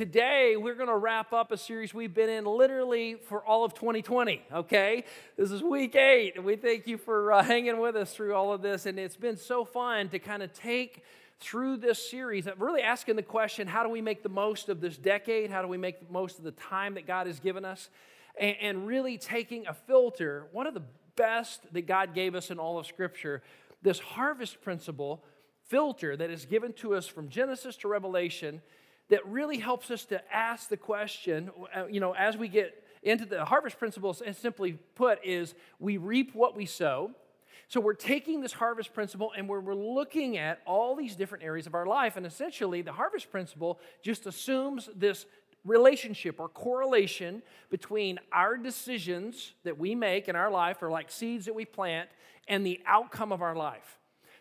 Today, 0.00 0.56
we're 0.56 0.76
going 0.76 0.88
to 0.88 0.96
wrap 0.96 1.34
up 1.34 1.52
a 1.52 1.58
series 1.58 1.92
we've 1.92 2.14
been 2.14 2.30
in 2.30 2.46
literally 2.46 3.16
for 3.16 3.44
all 3.44 3.64
of 3.66 3.74
2020, 3.74 4.40
okay? 4.50 5.04
This 5.36 5.50
is 5.50 5.62
week 5.62 5.94
eight, 5.94 6.36
and 6.36 6.44
we 6.46 6.56
thank 6.56 6.86
you 6.86 6.96
for 6.96 7.30
uh, 7.34 7.42
hanging 7.42 7.78
with 7.78 7.96
us 7.96 8.14
through 8.14 8.34
all 8.34 8.50
of 8.50 8.62
this. 8.62 8.86
And 8.86 8.98
it's 8.98 9.18
been 9.18 9.36
so 9.36 9.62
fun 9.62 10.08
to 10.08 10.18
kind 10.18 10.42
of 10.42 10.54
take 10.54 11.04
through 11.38 11.76
this 11.76 12.10
series, 12.10 12.46
of 12.46 12.62
really 12.62 12.80
asking 12.80 13.16
the 13.16 13.22
question 13.22 13.68
how 13.68 13.82
do 13.82 13.90
we 13.90 14.00
make 14.00 14.22
the 14.22 14.30
most 14.30 14.70
of 14.70 14.80
this 14.80 14.96
decade? 14.96 15.50
How 15.50 15.60
do 15.60 15.68
we 15.68 15.76
make 15.76 16.00
the 16.00 16.10
most 16.10 16.38
of 16.38 16.44
the 16.44 16.52
time 16.52 16.94
that 16.94 17.06
God 17.06 17.26
has 17.26 17.38
given 17.38 17.66
us? 17.66 17.90
And, 18.40 18.56
and 18.58 18.86
really 18.86 19.18
taking 19.18 19.66
a 19.66 19.74
filter, 19.74 20.46
one 20.52 20.66
of 20.66 20.72
the 20.72 20.84
best 21.16 21.60
that 21.74 21.86
God 21.86 22.14
gave 22.14 22.34
us 22.34 22.50
in 22.50 22.58
all 22.58 22.78
of 22.78 22.86
Scripture, 22.86 23.42
this 23.82 23.98
harvest 23.98 24.62
principle 24.62 25.22
filter 25.66 26.16
that 26.16 26.30
is 26.30 26.46
given 26.46 26.72
to 26.72 26.94
us 26.94 27.06
from 27.06 27.28
Genesis 27.28 27.76
to 27.76 27.88
Revelation 27.88 28.62
that 29.10 29.26
really 29.26 29.58
helps 29.58 29.90
us 29.90 30.04
to 30.06 30.34
ask 30.34 30.68
the 30.68 30.76
question, 30.76 31.50
uh, 31.76 31.86
you 31.86 32.00
know, 32.00 32.14
as 32.14 32.36
we 32.36 32.48
get 32.48 32.82
into 33.02 33.26
the 33.26 33.44
harvest 33.44 33.78
principles, 33.78 34.20
and 34.20 34.34
simply 34.34 34.72
put, 34.94 35.18
is 35.24 35.54
we 35.78 35.96
reap 35.96 36.34
what 36.34 36.56
we 36.56 36.66
sow. 36.66 37.10
So 37.68 37.80
we're 37.80 37.94
taking 37.94 38.40
this 38.40 38.52
harvest 38.52 38.92
principle 38.92 39.32
and 39.36 39.48
we're, 39.48 39.60
we're 39.60 39.74
looking 39.74 40.36
at 40.36 40.60
all 40.66 40.96
these 40.96 41.14
different 41.14 41.44
areas 41.44 41.68
of 41.68 41.74
our 41.74 41.86
life. 41.86 42.16
And 42.16 42.26
essentially, 42.26 42.82
the 42.82 42.92
harvest 42.92 43.30
principle 43.30 43.78
just 44.02 44.26
assumes 44.26 44.88
this 44.94 45.24
relationship 45.64 46.40
or 46.40 46.48
correlation 46.48 47.42
between 47.70 48.18
our 48.32 48.56
decisions 48.56 49.52
that 49.62 49.78
we 49.78 49.94
make 49.94 50.28
in 50.28 50.34
our 50.34 50.50
life, 50.50 50.82
or 50.82 50.90
like 50.90 51.10
seeds 51.10 51.44
that 51.46 51.54
we 51.54 51.64
plant, 51.64 52.08
and 52.48 52.66
the 52.66 52.80
outcome 52.86 53.30
of 53.30 53.40
our 53.40 53.54
life 53.54 53.99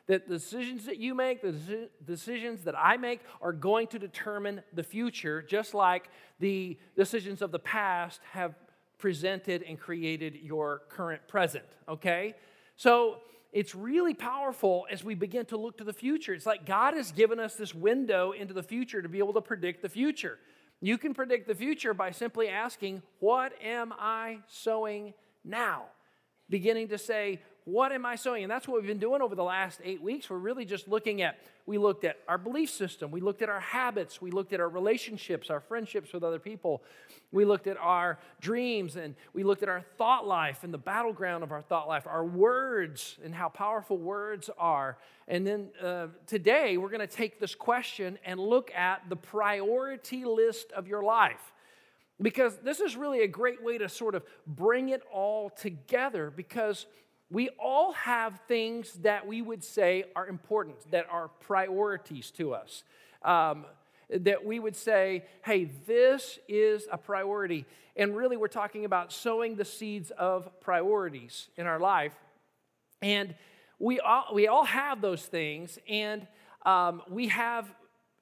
that 0.09 0.27
the 0.27 0.33
decisions 0.33 0.85
that 0.87 0.97
you 0.97 1.13
make, 1.13 1.43
the 1.43 1.87
decisions 2.03 2.63
that 2.63 2.73
I 2.75 2.97
make, 2.97 3.21
are 3.43 3.53
going 3.53 3.85
to 3.89 3.99
determine 3.99 4.63
the 4.73 4.81
future, 4.81 5.43
just 5.43 5.75
like 5.75 6.09
the 6.39 6.79
decisions 6.95 7.43
of 7.43 7.51
the 7.51 7.59
past 7.59 8.19
have 8.31 8.55
presented 8.97 9.61
and 9.61 9.79
created 9.79 10.35
your 10.41 10.81
current 10.89 11.27
present, 11.27 11.63
okay? 11.87 12.33
So 12.75 13.17
it's 13.53 13.75
really 13.75 14.15
powerful 14.15 14.87
as 14.89 15.03
we 15.03 15.13
begin 15.13 15.45
to 15.45 15.57
look 15.57 15.77
to 15.77 15.83
the 15.83 15.93
future. 15.93 16.33
It's 16.33 16.47
like 16.47 16.65
God 16.65 16.95
has 16.95 17.11
given 17.11 17.39
us 17.39 17.53
this 17.55 17.75
window 17.75 18.31
into 18.31 18.55
the 18.55 18.63
future 18.63 19.03
to 19.03 19.09
be 19.09 19.19
able 19.19 19.33
to 19.33 19.41
predict 19.41 19.83
the 19.83 19.89
future. 19.89 20.39
You 20.81 20.97
can 20.97 21.13
predict 21.13 21.47
the 21.47 21.53
future 21.53 21.93
by 21.93 22.09
simply 22.09 22.47
asking, 22.47 23.03
What 23.19 23.53
am 23.61 23.93
I 23.99 24.39
sowing 24.47 25.13
now? 25.45 25.83
Beginning 26.49 26.87
to 26.89 26.97
say, 26.97 27.39
what 27.65 27.91
am 27.91 28.05
I 28.05 28.15
sowing? 28.15 28.43
And 28.43 28.51
that's 28.51 28.67
what 28.67 28.79
we've 28.79 28.87
been 28.87 28.99
doing 28.99 29.21
over 29.21 29.35
the 29.35 29.43
last 29.43 29.79
eight 29.83 30.01
weeks. 30.01 30.29
We're 30.29 30.37
really 30.37 30.65
just 30.65 30.87
looking 30.87 31.21
at, 31.21 31.37
we 31.65 31.77
looked 31.77 32.03
at 32.03 32.17
our 32.27 32.37
belief 32.37 32.71
system, 32.71 33.11
we 33.11 33.21
looked 33.21 33.41
at 33.41 33.49
our 33.49 33.59
habits, 33.59 34.21
we 34.21 34.31
looked 34.31 34.53
at 34.53 34.59
our 34.59 34.69
relationships, 34.69 35.49
our 35.49 35.59
friendships 35.59 36.11
with 36.11 36.23
other 36.23 36.39
people, 36.39 36.81
we 37.31 37.45
looked 37.45 37.67
at 37.67 37.77
our 37.77 38.17
dreams, 38.41 38.95
and 38.95 39.13
we 39.33 39.43
looked 39.43 39.61
at 39.61 39.69
our 39.69 39.83
thought 39.97 40.25
life 40.25 40.63
and 40.63 40.73
the 40.73 40.79
battleground 40.79 41.43
of 41.43 41.51
our 41.51 41.61
thought 41.61 41.87
life, 41.87 42.07
our 42.07 42.25
words 42.25 43.17
and 43.23 43.35
how 43.35 43.49
powerful 43.49 43.97
words 43.97 44.49
are. 44.57 44.97
And 45.27 45.45
then 45.45 45.69
uh, 45.81 46.07
today, 46.25 46.77
we're 46.77 46.89
going 46.89 47.01
to 47.01 47.07
take 47.07 47.39
this 47.39 47.53
question 47.53 48.17
and 48.25 48.39
look 48.39 48.73
at 48.73 49.03
the 49.09 49.15
priority 49.15 50.25
list 50.25 50.71
of 50.71 50.87
your 50.87 51.03
life 51.03 51.53
because 52.21 52.57
this 52.57 52.79
is 52.79 52.95
really 52.95 53.21
a 53.21 53.27
great 53.27 53.63
way 53.63 53.77
to 53.77 53.89
sort 53.89 54.15
of 54.15 54.23
bring 54.45 54.89
it 54.89 55.01
all 55.11 55.49
together 55.49 56.31
because 56.35 56.85
we 57.31 57.49
all 57.59 57.93
have 57.93 58.39
things 58.47 58.93
that 59.01 59.25
we 59.27 59.41
would 59.41 59.63
say 59.63 60.05
are 60.15 60.27
important, 60.27 60.77
that 60.91 61.07
are 61.11 61.27
priorities 61.27 62.31
to 62.31 62.53
us. 62.53 62.83
Um, 63.23 63.65
that 64.09 64.43
we 64.43 64.59
would 64.59 64.75
say, 64.75 65.25
hey, 65.45 65.65
this 65.85 66.39
is 66.47 66.87
a 66.91 66.97
priority. 66.97 67.65
And 67.95 68.15
really, 68.15 68.37
we're 68.37 68.47
talking 68.47 68.85
about 68.85 69.13
sowing 69.13 69.55
the 69.55 69.65
seeds 69.65 70.11
of 70.11 70.49
priorities 70.61 71.49
in 71.57 71.67
our 71.67 71.79
life. 71.79 72.15
And 73.01 73.35
we 73.77 73.99
all, 73.99 74.25
we 74.33 74.47
all 74.47 74.65
have 74.65 75.01
those 75.01 75.23
things, 75.23 75.79
and 75.87 76.27
um, 76.65 77.01
we 77.09 77.27
have 77.27 77.71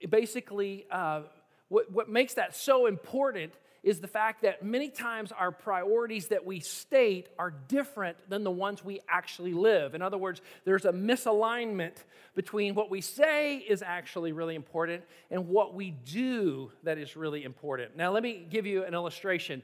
basically 0.07 0.85
uh, 0.91 1.21
what, 1.69 1.91
what 1.91 2.09
makes 2.09 2.35
that 2.35 2.55
so 2.55 2.85
important 2.85 3.53
is 3.83 3.99
the 3.99 4.07
fact 4.07 4.41
that 4.41 4.63
many 4.63 4.89
times 4.89 5.31
our 5.31 5.51
priorities 5.51 6.27
that 6.27 6.45
we 6.45 6.59
state 6.59 7.29
are 7.37 7.51
different 7.67 8.17
than 8.29 8.43
the 8.43 8.51
ones 8.51 8.83
we 8.83 8.99
actually 9.07 9.53
live. 9.53 9.95
In 9.95 10.01
other 10.01 10.17
words, 10.17 10.41
there's 10.65 10.85
a 10.85 10.91
misalignment 10.91 12.03
between 12.35 12.75
what 12.75 12.89
we 12.89 13.01
say 13.01 13.57
is 13.57 13.81
actually 13.81 14.31
really 14.31 14.55
important 14.55 15.03
and 15.31 15.47
what 15.47 15.73
we 15.73 15.91
do 15.91 16.71
that 16.83 16.97
is 16.97 17.15
really 17.15 17.43
important. 17.43 17.95
Now, 17.95 18.11
let 18.11 18.23
me 18.23 18.45
give 18.49 18.65
you 18.65 18.83
an 18.83 18.93
illustration. 18.93 19.63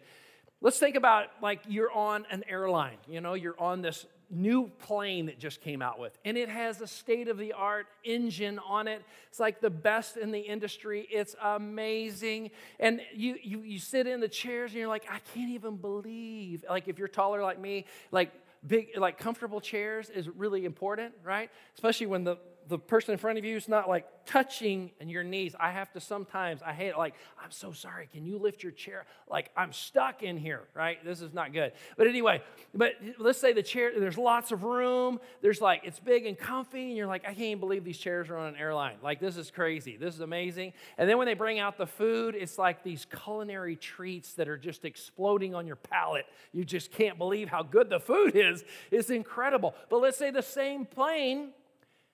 Let's 0.61 0.79
think 0.79 0.95
about 0.95 1.27
like 1.41 1.59
you're 1.67 1.91
on 1.91 2.25
an 2.31 2.43
airline, 2.47 2.97
you 3.07 3.19
know, 3.19 3.33
you're 3.33 3.59
on 3.59 3.81
this 3.81 4.05
new 4.29 4.67
plane 4.79 5.27
that 5.27 5.39
just 5.39 5.61
came 5.61 5.81
out 5.81 5.99
with. 5.99 6.17
And 6.25 6.37
it 6.37 6.49
has 6.49 6.81
a 6.81 6.87
state 6.87 7.27
of 7.27 7.37
the 7.37 7.53
art 7.53 7.87
engine 8.03 8.59
on 8.59 8.87
it. 8.87 9.03
It's 9.29 9.39
like 9.39 9.61
the 9.61 9.69
best 9.69 10.17
in 10.17 10.31
the 10.31 10.39
industry. 10.39 11.07
It's 11.11 11.35
amazing. 11.41 12.51
And 12.79 13.01
you, 13.13 13.37
you, 13.41 13.61
you 13.61 13.79
sit 13.79 14.07
in 14.07 14.19
the 14.19 14.27
chairs 14.27 14.71
and 14.71 14.79
you're 14.79 14.87
like, 14.87 15.05
I 15.09 15.19
can't 15.33 15.51
even 15.51 15.77
believe. 15.77 16.65
Like 16.69 16.87
if 16.87 16.97
you're 16.97 17.07
taller 17.07 17.41
like 17.41 17.59
me, 17.59 17.85
like 18.11 18.31
big, 18.65 18.97
like 18.97 19.17
comfortable 19.17 19.61
chairs 19.61 20.09
is 20.09 20.29
really 20.29 20.65
important, 20.65 21.13
right? 21.23 21.49
Especially 21.75 22.07
when 22.07 22.23
the 22.23 22.37
the 22.67 22.77
person 22.77 23.11
in 23.11 23.17
front 23.17 23.37
of 23.37 23.45
you 23.45 23.55
is 23.55 23.67
not 23.67 23.89
like 23.89 24.05
touching 24.25 24.91
in 24.99 25.09
your 25.09 25.23
knees. 25.23 25.55
I 25.59 25.71
have 25.71 25.91
to 25.93 25.99
sometimes, 25.99 26.61
I 26.61 26.73
hate 26.73 26.89
it, 26.89 26.97
like, 26.97 27.15
I'm 27.43 27.51
so 27.51 27.71
sorry. 27.73 28.07
Can 28.11 28.25
you 28.25 28.37
lift 28.37 28.63
your 28.63 28.71
chair? 28.71 29.05
Like, 29.29 29.51
I'm 29.57 29.73
stuck 29.73 30.23
in 30.23 30.37
here, 30.37 30.61
right? 30.73 31.03
This 31.03 31.21
is 31.21 31.33
not 31.33 31.51
good. 31.51 31.73
But 31.97 32.07
anyway, 32.07 32.41
but 32.73 32.93
let's 33.17 33.39
say 33.39 33.53
the 33.53 33.63
chair, 33.63 33.91
there's 33.97 34.17
lots 34.17 34.51
of 34.51 34.63
room. 34.63 35.19
There's 35.41 35.61
like, 35.61 35.81
it's 35.83 35.99
big 35.99 36.25
and 36.25 36.37
comfy. 36.37 36.87
And 36.89 36.97
you're 36.97 37.07
like, 37.07 37.27
I 37.27 37.33
can't 37.33 37.59
believe 37.59 37.83
these 37.83 37.97
chairs 37.97 38.29
are 38.29 38.37
on 38.37 38.47
an 38.47 38.55
airline. 38.55 38.97
Like, 39.03 39.19
this 39.19 39.35
is 39.35 39.51
crazy. 39.51 39.97
This 39.97 40.13
is 40.13 40.21
amazing. 40.21 40.73
And 40.97 41.09
then 41.09 41.17
when 41.17 41.27
they 41.27 41.33
bring 41.33 41.59
out 41.59 41.77
the 41.77 41.87
food, 41.87 42.35
it's 42.35 42.57
like 42.57 42.83
these 42.83 43.05
culinary 43.23 43.75
treats 43.75 44.33
that 44.35 44.47
are 44.47 44.57
just 44.57 44.85
exploding 44.85 45.53
on 45.53 45.67
your 45.67 45.75
palate. 45.75 46.25
You 46.53 46.63
just 46.63 46.91
can't 46.91 47.17
believe 47.17 47.49
how 47.49 47.63
good 47.63 47.89
the 47.89 47.99
food 47.99 48.35
is. 48.35 48.63
It's 48.89 49.09
incredible. 49.09 49.75
But 49.89 50.01
let's 50.01 50.17
say 50.17 50.31
the 50.31 50.41
same 50.41 50.85
plane 50.85 51.51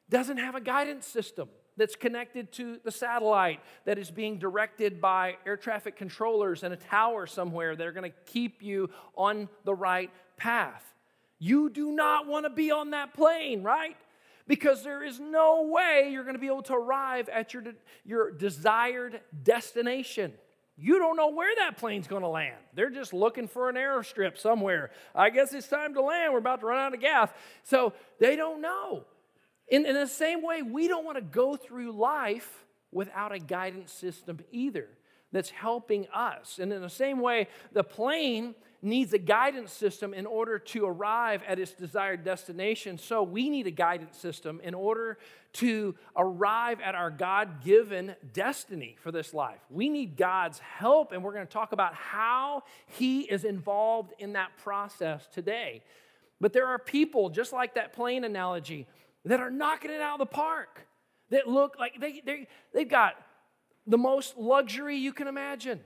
doesn't 0.09 0.37
have 0.37 0.55
a 0.55 0.61
guidance 0.61 1.05
system 1.05 1.49
that's 1.77 1.95
connected 1.95 2.51
to 2.51 2.77
the 2.83 2.91
satellite 2.91 3.61
that 3.85 3.97
is 3.97 4.11
being 4.11 4.37
directed 4.37 4.99
by 4.99 5.37
air 5.45 5.57
traffic 5.57 5.95
controllers 5.95 6.63
in 6.63 6.71
a 6.71 6.75
tower 6.75 7.25
somewhere 7.25 7.75
that 7.75 7.87
are 7.87 7.93
going 7.93 8.11
to 8.11 8.31
keep 8.31 8.61
you 8.61 8.89
on 9.15 9.47
the 9.63 9.73
right 9.73 10.11
path. 10.37 10.83
You 11.39 11.69
do 11.69 11.91
not 11.91 12.27
want 12.27 12.45
to 12.45 12.49
be 12.49 12.69
on 12.69 12.91
that 12.91 13.13
plane, 13.13 13.63
right? 13.63 13.95
Because 14.45 14.83
there 14.83 15.03
is 15.03 15.19
no 15.19 15.63
way 15.63 16.09
you're 16.11 16.23
going 16.23 16.35
to 16.35 16.39
be 16.39 16.47
able 16.47 16.63
to 16.63 16.73
arrive 16.73 17.29
at 17.29 17.53
your, 17.53 17.63
your 18.03 18.31
desired 18.31 19.21
destination. 19.43 20.33
You 20.75 20.97
don't 20.99 21.15
know 21.15 21.29
where 21.29 21.53
that 21.57 21.77
plane's 21.77 22.07
going 22.07 22.23
to 22.23 22.29
land. 22.29 22.55
They're 22.73 22.89
just 22.89 23.13
looking 23.13 23.47
for 23.47 23.69
an 23.69 23.75
airstrip 23.75 24.37
somewhere. 24.37 24.91
I 25.13 25.29
guess 25.29 25.53
it's 25.53 25.67
time 25.67 25.93
to 25.93 26.01
land. 26.01 26.33
We're 26.33 26.39
about 26.39 26.59
to 26.61 26.65
run 26.65 26.79
out 26.79 26.93
of 26.93 26.99
gas. 26.99 27.29
So 27.63 27.93
they 28.19 28.35
don't 28.35 28.61
know. 28.61 29.05
In, 29.69 29.85
in 29.85 29.93
the 29.93 30.07
same 30.07 30.41
way, 30.41 30.61
we 30.61 30.87
don't 30.87 31.05
want 31.05 31.17
to 31.17 31.23
go 31.23 31.55
through 31.55 31.91
life 31.91 32.65
without 32.91 33.31
a 33.31 33.39
guidance 33.39 33.91
system 33.91 34.39
either 34.51 34.87
that's 35.31 35.51
helping 35.51 36.07
us. 36.13 36.59
And 36.59 36.73
in 36.73 36.81
the 36.81 36.89
same 36.89 37.19
way, 37.19 37.47
the 37.71 37.83
plane 37.83 38.55
needs 38.81 39.13
a 39.13 39.17
guidance 39.17 39.71
system 39.71 40.13
in 40.13 40.25
order 40.25 40.57
to 40.57 40.85
arrive 40.85 41.43
at 41.47 41.59
its 41.59 41.73
desired 41.73 42.23
destination. 42.23 42.97
So 42.97 43.21
we 43.23 43.49
need 43.49 43.67
a 43.67 43.71
guidance 43.71 44.17
system 44.17 44.61
in 44.63 44.73
order 44.73 45.17
to 45.51 45.95
arrive 46.15 46.79
at 46.81 46.95
our 46.95 47.11
God 47.11 47.63
given 47.63 48.15
destiny 48.33 48.95
for 49.01 49.11
this 49.11 49.33
life. 49.33 49.59
We 49.69 49.89
need 49.89 50.15
God's 50.15 50.59
help, 50.59 51.11
and 51.11 51.23
we're 51.23 51.33
going 51.33 51.45
to 51.45 51.51
talk 51.51 51.73
about 51.73 51.93
how 51.93 52.63
He 52.87 53.21
is 53.21 53.43
involved 53.43 54.13
in 54.19 54.33
that 54.33 54.57
process 54.57 55.27
today. 55.31 55.83
But 56.39 56.53
there 56.53 56.67
are 56.67 56.79
people, 56.79 57.29
just 57.29 57.51
like 57.51 57.75
that 57.75 57.93
plane 57.93 58.23
analogy, 58.23 58.87
that 59.25 59.39
are 59.39 59.51
knocking 59.51 59.91
it 59.91 60.01
out 60.01 60.19
of 60.21 60.27
the 60.27 60.33
park, 60.33 60.87
that 61.29 61.47
look 61.47 61.77
like 61.79 61.99
they, 61.99 62.21
they, 62.25 62.47
they've 62.73 62.89
got 62.89 63.15
the 63.85 63.97
most 63.97 64.37
luxury 64.37 64.97
you 64.97 65.13
can 65.13 65.27
imagine. 65.27 65.79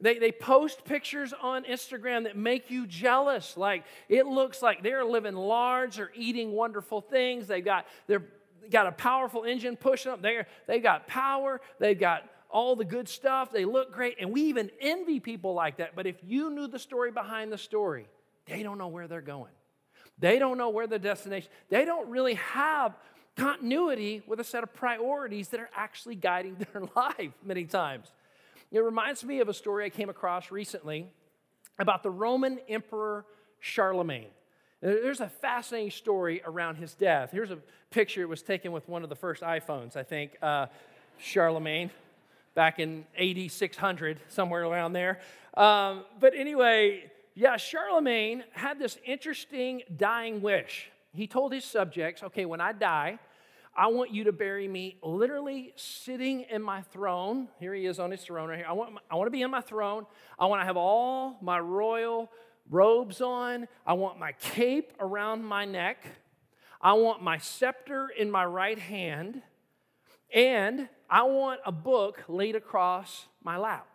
They, 0.00 0.18
they 0.18 0.32
post 0.32 0.84
pictures 0.84 1.32
on 1.40 1.64
Instagram 1.64 2.24
that 2.24 2.36
make 2.36 2.70
you 2.70 2.86
jealous. 2.86 3.56
Like 3.56 3.84
it 4.08 4.26
looks 4.26 4.60
like 4.60 4.82
they're 4.82 5.04
living 5.04 5.34
large, 5.34 5.96
they're 5.96 6.10
eating 6.14 6.52
wonderful 6.52 7.00
things. 7.00 7.46
They've 7.46 7.64
got, 7.64 7.86
they're, 8.06 8.24
got 8.70 8.86
a 8.86 8.92
powerful 8.92 9.44
engine 9.44 9.76
pushing 9.76 10.12
up. 10.12 10.20
They're, 10.20 10.46
they've 10.66 10.82
got 10.82 11.06
power, 11.06 11.60
they've 11.78 11.98
got 11.98 12.22
all 12.50 12.76
the 12.76 12.84
good 12.84 13.08
stuff, 13.08 13.50
they 13.50 13.64
look 13.64 13.92
great. 13.92 14.16
And 14.20 14.32
we 14.32 14.42
even 14.42 14.70
envy 14.80 15.20
people 15.20 15.54
like 15.54 15.78
that. 15.78 15.96
But 15.96 16.06
if 16.06 16.16
you 16.22 16.50
knew 16.50 16.68
the 16.68 16.78
story 16.78 17.10
behind 17.10 17.50
the 17.50 17.58
story, 17.58 18.06
they 18.46 18.62
don't 18.62 18.78
know 18.78 18.88
where 18.88 19.08
they're 19.08 19.20
going. 19.20 19.50
They 20.18 20.38
don't 20.38 20.58
know 20.58 20.68
where 20.68 20.86
the 20.86 20.98
destination. 20.98 21.50
They 21.68 21.84
don't 21.84 22.08
really 22.08 22.34
have 22.34 22.96
continuity 23.36 24.22
with 24.26 24.38
a 24.40 24.44
set 24.44 24.62
of 24.62 24.72
priorities 24.72 25.48
that 25.48 25.60
are 25.60 25.70
actually 25.74 26.14
guiding 26.14 26.56
their 26.72 26.82
life 26.94 27.32
many 27.44 27.64
times. 27.64 28.12
It 28.70 28.80
reminds 28.80 29.24
me 29.24 29.40
of 29.40 29.48
a 29.48 29.54
story 29.54 29.84
I 29.84 29.90
came 29.90 30.08
across 30.08 30.50
recently 30.50 31.06
about 31.78 32.02
the 32.02 32.10
Roman 32.10 32.58
Emperor 32.68 33.24
Charlemagne. 33.60 34.28
There's 34.80 35.20
a 35.20 35.28
fascinating 35.28 35.90
story 35.90 36.42
around 36.44 36.76
his 36.76 36.94
death. 36.94 37.30
Here's 37.30 37.50
a 37.50 37.58
picture. 37.90 38.22
It 38.22 38.28
was 38.28 38.42
taken 38.42 38.70
with 38.72 38.86
one 38.88 39.02
of 39.02 39.08
the 39.08 39.16
first 39.16 39.42
iPhones, 39.42 39.96
I 39.96 40.02
think, 40.02 40.32
uh, 40.42 40.66
Charlemagne, 41.18 41.90
back 42.54 42.78
in 42.78 43.06
8600, 43.16 44.18
somewhere 44.28 44.64
around 44.64 44.92
there. 44.92 45.20
Um, 45.56 46.04
but 46.20 46.34
anyway, 46.34 47.10
yeah, 47.34 47.56
Charlemagne 47.56 48.44
had 48.52 48.78
this 48.78 48.98
interesting 49.04 49.82
dying 49.96 50.40
wish. 50.40 50.90
He 51.12 51.26
told 51.26 51.52
his 51.52 51.64
subjects, 51.64 52.22
okay, 52.22 52.44
when 52.44 52.60
I 52.60 52.72
die, 52.72 53.18
I 53.76 53.88
want 53.88 54.12
you 54.12 54.24
to 54.24 54.32
bury 54.32 54.68
me 54.68 54.98
literally 55.02 55.72
sitting 55.74 56.42
in 56.42 56.62
my 56.62 56.82
throne. 56.82 57.48
Here 57.58 57.74
he 57.74 57.86
is 57.86 57.98
on 57.98 58.12
his 58.12 58.22
throne 58.22 58.48
right 58.48 58.58
here. 58.58 58.66
I 58.68 58.72
want, 58.72 58.98
I 59.10 59.16
want 59.16 59.26
to 59.26 59.32
be 59.32 59.42
in 59.42 59.50
my 59.50 59.60
throne. 59.60 60.06
I 60.38 60.46
want 60.46 60.62
to 60.62 60.64
have 60.64 60.76
all 60.76 61.38
my 61.42 61.58
royal 61.58 62.30
robes 62.70 63.20
on. 63.20 63.66
I 63.84 63.94
want 63.94 64.18
my 64.18 64.32
cape 64.32 64.92
around 65.00 65.44
my 65.44 65.64
neck. 65.64 66.04
I 66.80 66.92
want 66.92 67.22
my 67.22 67.38
scepter 67.38 68.08
in 68.16 68.30
my 68.30 68.44
right 68.44 68.78
hand. 68.78 69.42
And 70.32 70.88
I 71.10 71.24
want 71.24 71.60
a 71.66 71.72
book 71.72 72.22
laid 72.28 72.54
across 72.54 73.26
my 73.42 73.56
lap, 73.56 73.88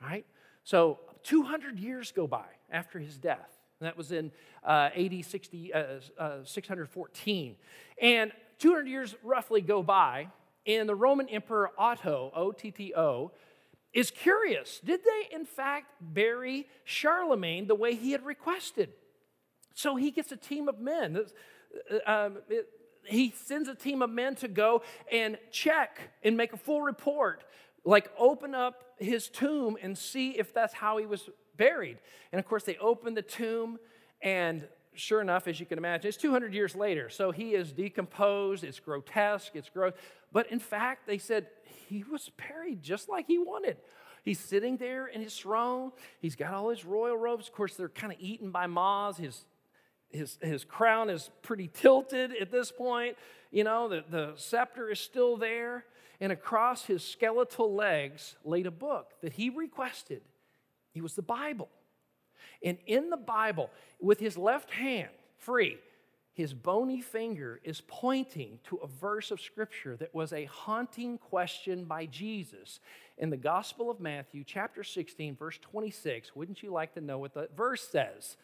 right? 0.00 0.24
So 0.62 1.00
200 1.28 1.78
years 1.78 2.10
go 2.10 2.26
by 2.26 2.46
after 2.70 2.98
his 2.98 3.18
death. 3.18 3.58
And 3.80 3.86
That 3.86 3.98
was 3.98 4.12
in 4.12 4.32
uh, 4.64 4.88
AD 4.96 5.24
60, 5.24 5.74
uh, 5.74 5.84
uh, 6.18 6.44
614. 6.44 7.56
And 8.00 8.32
200 8.58 8.88
years 8.88 9.14
roughly 9.22 9.60
go 9.60 9.82
by, 9.82 10.28
and 10.66 10.88
the 10.88 10.94
Roman 10.94 11.28
Emperor 11.28 11.70
Otto, 11.78 12.32
O 12.34 12.52
T 12.52 12.70
T 12.70 12.94
O, 12.96 13.32
is 13.92 14.10
curious. 14.10 14.80
Did 14.80 15.00
they, 15.04 15.34
in 15.36 15.44
fact, 15.44 15.92
bury 16.00 16.66
Charlemagne 16.84 17.66
the 17.66 17.74
way 17.74 17.94
he 17.94 18.12
had 18.12 18.24
requested? 18.24 18.90
So 19.74 19.96
he 19.96 20.10
gets 20.10 20.32
a 20.32 20.36
team 20.36 20.68
of 20.68 20.80
men. 20.80 21.18
Uh, 21.90 22.10
um, 22.10 22.38
it, 22.48 22.68
he 23.04 23.34
sends 23.44 23.68
a 23.68 23.74
team 23.74 24.02
of 24.02 24.10
men 24.10 24.34
to 24.36 24.48
go 24.48 24.82
and 25.12 25.38
check 25.50 26.00
and 26.22 26.36
make 26.36 26.52
a 26.52 26.56
full 26.56 26.82
report, 26.82 27.44
like 27.84 28.10
open 28.18 28.54
up 28.54 28.82
his 28.98 29.28
tomb 29.28 29.76
and 29.80 29.96
see 29.96 30.30
if 30.30 30.52
that's 30.52 30.74
how 30.74 30.98
he 30.98 31.06
was 31.06 31.28
buried. 31.56 31.98
And 32.32 32.38
of 32.38 32.46
course, 32.46 32.64
they 32.64 32.76
open 32.76 33.14
the 33.14 33.22
tomb, 33.22 33.78
and 34.22 34.66
sure 34.94 35.20
enough, 35.20 35.46
as 35.46 35.60
you 35.60 35.66
can 35.66 35.78
imagine, 35.78 36.08
it's 36.08 36.16
200 36.16 36.52
years 36.52 36.74
later. 36.74 37.08
So 37.08 37.30
he 37.30 37.54
is 37.54 37.72
decomposed, 37.72 38.64
it's 38.64 38.80
grotesque, 38.80 39.52
it's 39.54 39.70
gross. 39.70 39.92
But 40.32 40.50
in 40.50 40.58
fact, 40.58 41.06
they 41.06 41.18
said 41.18 41.46
he 41.88 42.04
was 42.04 42.30
buried 42.36 42.82
just 42.82 43.08
like 43.08 43.26
he 43.26 43.38
wanted. 43.38 43.76
He's 44.24 44.40
sitting 44.40 44.76
there 44.76 45.06
in 45.06 45.22
his 45.22 45.36
throne. 45.36 45.92
He's 46.20 46.36
got 46.36 46.52
all 46.52 46.68
his 46.68 46.84
royal 46.84 47.16
robes. 47.16 47.48
Of 47.48 47.54
course, 47.54 47.76
they're 47.76 47.88
kind 47.88 48.12
of 48.12 48.18
eaten 48.20 48.50
by 48.50 48.66
moths. 48.66 49.18
His, 49.18 49.44
his, 50.10 50.38
his 50.40 50.64
crown 50.64 51.10
is 51.10 51.30
pretty 51.42 51.68
tilted 51.72 52.32
at 52.40 52.50
this 52.50 52.70
point. 52.72 53.16
You 53.50 53.64
know, 53.64 53.88
the, 53.88 54.04
the 54.10 54.32
scepter 54.36 54.90
is 54.90 55.00
still 55.00 55.36
there. 55.36 55.84
And 56.20 56.32
across 56.32 56.84
his 56.84 57.04
skeletal 57.04 57.72
legs 57.74 58.34
laid 58.44 58.66
a 58.66 58.72
book 58.72 59.12
that 59.22 59.34
he 59.34 59.50
requested 59.50 60.22
he 60.92 61.00
was 61.00 61.14
the 61.14 61.22
Bible. 61.22 61.68
And 62.60 62.76
in 62.86 63.08
the 63.10 63.16
Bible, 63.16 63.70
with 64.00 64.18
his 64.18 64.36
left 64.36 64.70
hand 64.72 65.10
free, 65.36 65.78
his 66.32 66.54
bony 66.54 67.00
finger 67.00 67.60
is 67.62 67.82
pointing 67.86 68.58
to 68.64 68.76
a 68.76 68.86
verse 68.86 69.30
of 69.30 69.40
scripture 69.40 69.96
that 69.96 70.14
was 70.14 70.32
a 70.32 70.46
haunting 70.46 71.18
question 71.18 71.84
by 71.84 72.06
Jesus 72.06 72.80
in 73.16 73.30
the 73.30 73.36
Gospel 73.36 73.90
of 73.90 74.00
Matthew, 74.00 74.44
chapter 74.44 74.82
16, 74.82 75.36
verse 75.36 75.58
26. 75.58 76.34
Wouldn't 76.34 76.62
you 76.62 76.72
like 76.72 76.94
to 76.94 77.00
know 77.00 77.18
what 77.18 77.34
the 77.34 77.48
verse 77.56 77.88
says? 77.88 78.36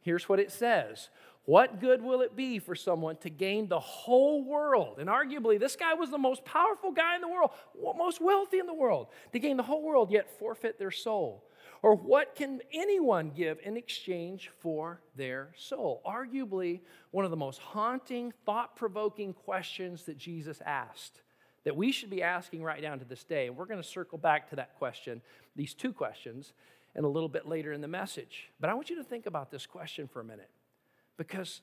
Here's 0.00 0.28
what 0.28 0.40
it 0.40 0.50
says 0.50 1.08
What 1.44 1.80
good 1.80 2.02
will 2.02 2.22
it 2.22 2.36
be 2.36 2.58
for 2.58 2.74
someone 2.74 3.16
to 3.18 3.30
gain 3.30 3.68
the 3.68 3.80
whole 3.80 4.44
world? 4.44 4.98
And 4.98 5.08
arguably, 5.08 5.58
this 5.58 5.76
guy 5.76 5.94
was 5.94 6.10
the 6.10 6.18
most 6.18 6.44
powerful 6.44 6.92
guy 6.92 7.14
in 7.14 7.20
the 7.20 7.28
world, 7.28 7.50
most 7.96 8.20
wealthy 8.20 8.58
in 8.58 8.66
the 8.66 8.74
world, 8.74 9.08
to 9.32 9.38
gain 9.38 9.56
the 9.56 9.62
whole 9.62 9.82
world, 9.82 10.10
yet 10.10 10.38
forfeit 10.38 10.78
their 10.78 10.90
soul. 10.90 11.44
Or 11.82 11.94
what 11.94 12.34
can 12.34 12.60
anyone 12.74 13.30
give 13.34 13.58
in 13.64 13.76
exchange 13.76 14.50
for 14.60 15.00
their 15.16 15.50
soul? 15.56 16.02
Arguably, 16.04 16.80
one 17.10 17.24
of 17.24 17.30
the 17.30 17.38
most 17.38 17.58
haunting, 17.58 18.34
thought 18.44 18.76
provoking 18.76 19.32
questions 19.32 20.04
that 20.04 20.18
Jesus 20.18 20.60
asked 20.66 21.22
that 21.64 21.76
we 21.76 21.92
should 21.92 22.10
be 22.10 22.22
asking 22.22 22.62
right 22.62 22.80
down 22.80 22.98
to 22.98 23.04
this 23.04 23.24
day. 23.24 23.46
And 23.46 23.56
we're 23.56 23.66
going 23.66 23.82
to 23.82 23.88
circle 23.88 24.18
back 24.18 24.48
to 24.50 24.56
that 24.56 24.76
question, 24.76 25.20
these 25.56 25.74
two 25.74 25.92
questions, 25.92 26.52
and 26.94 27.04
a 27.04 27.08
little 27.08 27.28
bit 27.28 27.46
later 27.46 27.72
in 27.72 27.80
the 27.80 27.88
message. 27.88 28.50
But 28.58 28.70
I 28.70 28.74
want 28.74 28.90
you 28.90 28.96
to 28.96 29.04
think 29.04 29.26
about 29.26 29.50
this 29.50 29.66
question 29.66 30.08
for 30.08 30.20
a 30.20 30.24
minute 30.24 30.50
because 31.16 31.60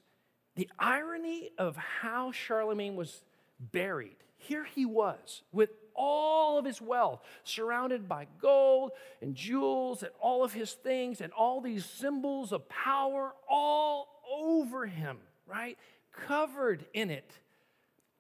the 0.55 0.69
irony 0.79 1.51
of 1.57 1.75
how 1.75 2.31
Charlemagne 2.31 2.95
was 2.95 3.23
buried, 3.59 4.15
here 4.37 4.63
he 4.63 4.85
was 4.85 5.41
with 5.51 5.69
all 5.93 6.57
of 6.57 6.65
his 6.65 6.79
wealth, 6.79 7.21
surrounded 7.43 8.07
by 8.07 8.27
gold 8.39 8.91
and 9.21 9.35
jewels 9.35 10.03
and 10.03 10.11
all 10.19 10.43
of 10.43 10.53
his 10.53 10.73
things 10.73 11.21
and 11.21 11.33
all 11.33 11.59
these 11.59 11.85
symbols 11.85 12.51
of 12.51 12.69
power 12.69 13.33
all 13.49 14.07
over 14.31 14.85
him, 14.85 15.17
right? 15.47 15.77
Covered 16.11 16.85
in 16.93 17.09
it. 17.09 17.31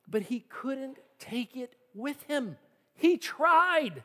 But 0.07 0.23
he 0.23 0.39
couldn't 0.39 0.97
take 1.19 1.55
it 1.55 1.73
with 1.93 2.21
him. 2.23 2.57
He 2.95 3.17
tried, 3.17 4.03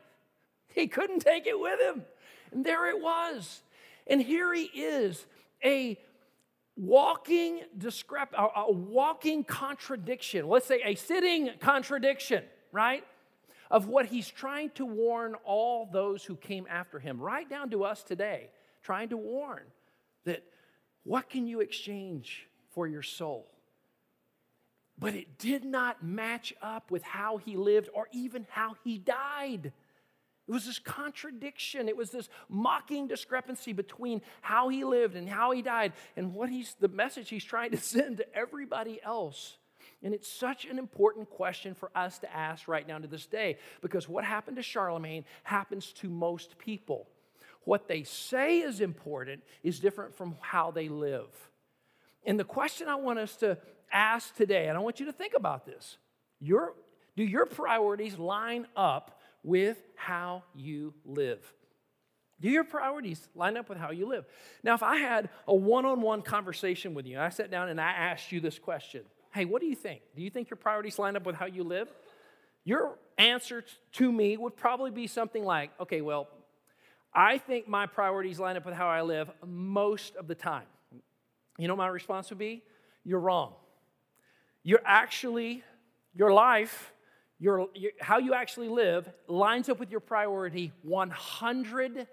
he 0.69 0.87
couldn't 0.87 1.21
take 1.21 1.47
it 1.47 1.59
with 1.59 1.81
him. 1.81 2.05
And 2.53 2.65
there 2.65 2.89
it 2.89 3.01
was. 3.01 3.63
And 4.07 4.21
here 4.21 4.53
he 4.53 4.65
is, 4.65 5.25
a 5.65 5.99
walking 6.77 7.61
discrep- 7.79 8.35
a 8.35 8.73
walking 8.73 9.45
contradiction. 9.45 10.49
Let's 10.49 10.67
say 10.67 10.81
a 10.85 10.95
sitting 10.95 11.51
contradiction, 11.61 12.45
right? 12.73 13.05
of 13.73 13.89
what 13.89 14.05
he's 14.05 14.29
trying 14.29 14.69
to 14.69 14.85
warn 14.85 15.35
all 15.47 15.89
those 15.91 16.23
who 16.23 16.37
came 16.37 16.67
after 16.69 16.99
him, 16.99 17.19
right 17.19 17.49
down 17.49 17.71
to 17.71 17.85
us 17.85 18.03
today, 18.03 18.51
trying 18.83 19.09
to 19.09 19.17
warn 19.17 19.63
that 20.27 20.45
what 21.05 21.31
can 21.31 21.47
you 21.47 21.61
exchange 21.61 22.47
for 22.75 22.87
your 22.87 23.03
soul? 23.03 23.49
But 24.99 25.15
it 25.15 25.39
did 25.39 25.65
not 25.65 26.05
match 26.05 26.53
up 26.61 26.91
with 26.91 27.03
how 27.03 27.39
he 27.39 27.57
lived 27.57 27.89
or 27.95 28.09
even 28.13 28.47
how 28.51 28.77
he 28.85 28.99
died. 28.99 29.73
It 30.49 30.53
was 30.53 30.67
this 30.67 30.79
contradiction. 30.79 31.89
It 31.89 31.97
was 31.97 32.11
this 32.11 32.29
mocking 32.49 33.07
discrepancy 33.07 33.73
between 33.73 34.23
how 34.41 34.69
he 34.69 34.85
lived 34.85 35.15
and 35.15 35.29
how 35.29 35.53
he 35.53 35.63
died 35.63 35.93
and 36.17 36.35
what 36.35 36.51
he's 36.51 36.75
the 36.81 36.89
message 36.89 37.29
he's 37.29 37.45
trying 37.45 37.71
to 37.71 37.77
send 37.79 38.19
to 38.19 38.37
everybody 38.37 39.01
else. 39.03 39.57
And 40.03 40.13
it's 40.13 40.29
such 40.29 40.65
an 40.65 40.79
important 40.79 41.31
question 41.31 41.75
for 41.75 41.91
us 41.95 42.19
to 42.21 42.37
ask 42.37 42.67
right 42.67 42.87
now 42.87 42.99
to 42.99 43.07
this 43.07 43.27
day 43.27 43.59
because 43.81 44.09
what 44.09 44.25
happened 44.25 44.57
to 44.57 44.63
Charlemagne 44.63 45.25
happens 45.45 45.93
to 45.95 46.09
most 46.09 46.59
people. 46.59 47.07
What 47.65 47.87
they 47.87 48.03
say 48.03 48.59
is 48.59 48.81
important 48.81 49.43
is 49.63 49.79
different 49.79 50.15
from 50.17 50.37
how 50.41 50.73
they 50.73 50.89
live. 50.89 51.29
And 52.25 52.39
the 52.39 52.45
question 52.45 52.89
I 52.89 52.97
want 52.97 53.21
us 53.21 53.37
to 53.37 53.59
ask 53.93 54.35
today, 54.35 54.67
and 54.67 54.77
I 54.77 54.81
want 54.81 54.99
you 54.99 55.07
to 55.07 55.13
think 55.13 55.35
about 55.37 55.67
this 55.67 55.99
your, 56.41 56.75
do 57.17 57.23
your 57.23 57.47
priorities 57.47 58.19
line 58.19 58.67
up 58.77 59.21
with 59.43 59.83
how 59.97 60.45
you 60.55 60.95
live? 61.05 61.41
Do 62.41 62.49
your 62.51 62.65
priorities 62.65 63.29
line 63.37 63.57
up 63.57 63.69
with 63.69 63.79
how 63.79 63.93
you 63.93 64.07
live? 64.07 64.25
Now, 64.65 64.75
if 64.75 64.83
I 64.83 64.97
had 64.97 65.31
a 65.47 65.55
one 65.55 65.87
on 65.87 66.01
one 66.01 66.23
conversation 66.23 66.93
with 66.93 67.07
you, 67.07 67.17
and 67.17 67.25
I 67.25 67.29
sat 67.29 67.51
down 67.51 67.69
and 67.69 67.81
I 67.81 67.93
asked 67.93 68.33
you 68.33 68.41
this 68.41 68.59
question 68.59 69.03
Hey, 69.33 69.45
what 69.45 69.61
do 69.61 69.67
you 69.67 69.77
think? 69.77 70.03
Do 70.15 70.23
you 70.23 70.29
think 70.29 70.51
your 70.51 70.57
priorities 70.57 70.99
line 70.99 71.17
up 71.17 71.25
with 71.25 71.37
how 71.37 71.47
you 71.47 71.63
live? 71.63 71.89
Your 72.65 72.99
answer 73.17 73.65
to 73.93 74.13
me 74.13 74.37
would 74.37 74.57
probably 74.57 74.91
be 74.91 75.07
something 75.07 75.45
like, 75.45 75.71
okay, 75.81 76.01
well, 76.01 76.29
I 77.15 77.39
think 77.39 77.69
my 77.69 77.87
priorities 77.87 78.39
line 78.39 78.57
up 78.57 78.65
with 78.65 78.75
how 78.75 78.89
I 78.89 79.03
live 79.03 79.31
most 79.47 80.17
of 80.17 80.27
the 80.29 80.35
time. 80.35 80.67
You 81.59 81.69
know 81.69 81.77
my 81.77 81.89
response 81.89 82.31
would 82.31 82.39
be? 82.39 82.63
You're 83.05 83.21
wrong. 83.21 83.55
You're 84.63 84.83
actually, 84.85 85.63
your 86.15 86.33
life, 86.33 86.93
your, 87.43 87.69
your, 87.75 87.91
how 88.01 88.19
you 88.19 88.35
actually 88.35 88.69
live 88.69 89.11
lines 89.27 89.69
up 89.69 89.81
with 89.81 89.91
your 89.91 89.99
priority 89.99 90.71
100% 90.87 92.07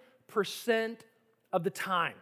of 1.53 1.63
the 1.63 1.69
time. 1.69 2.15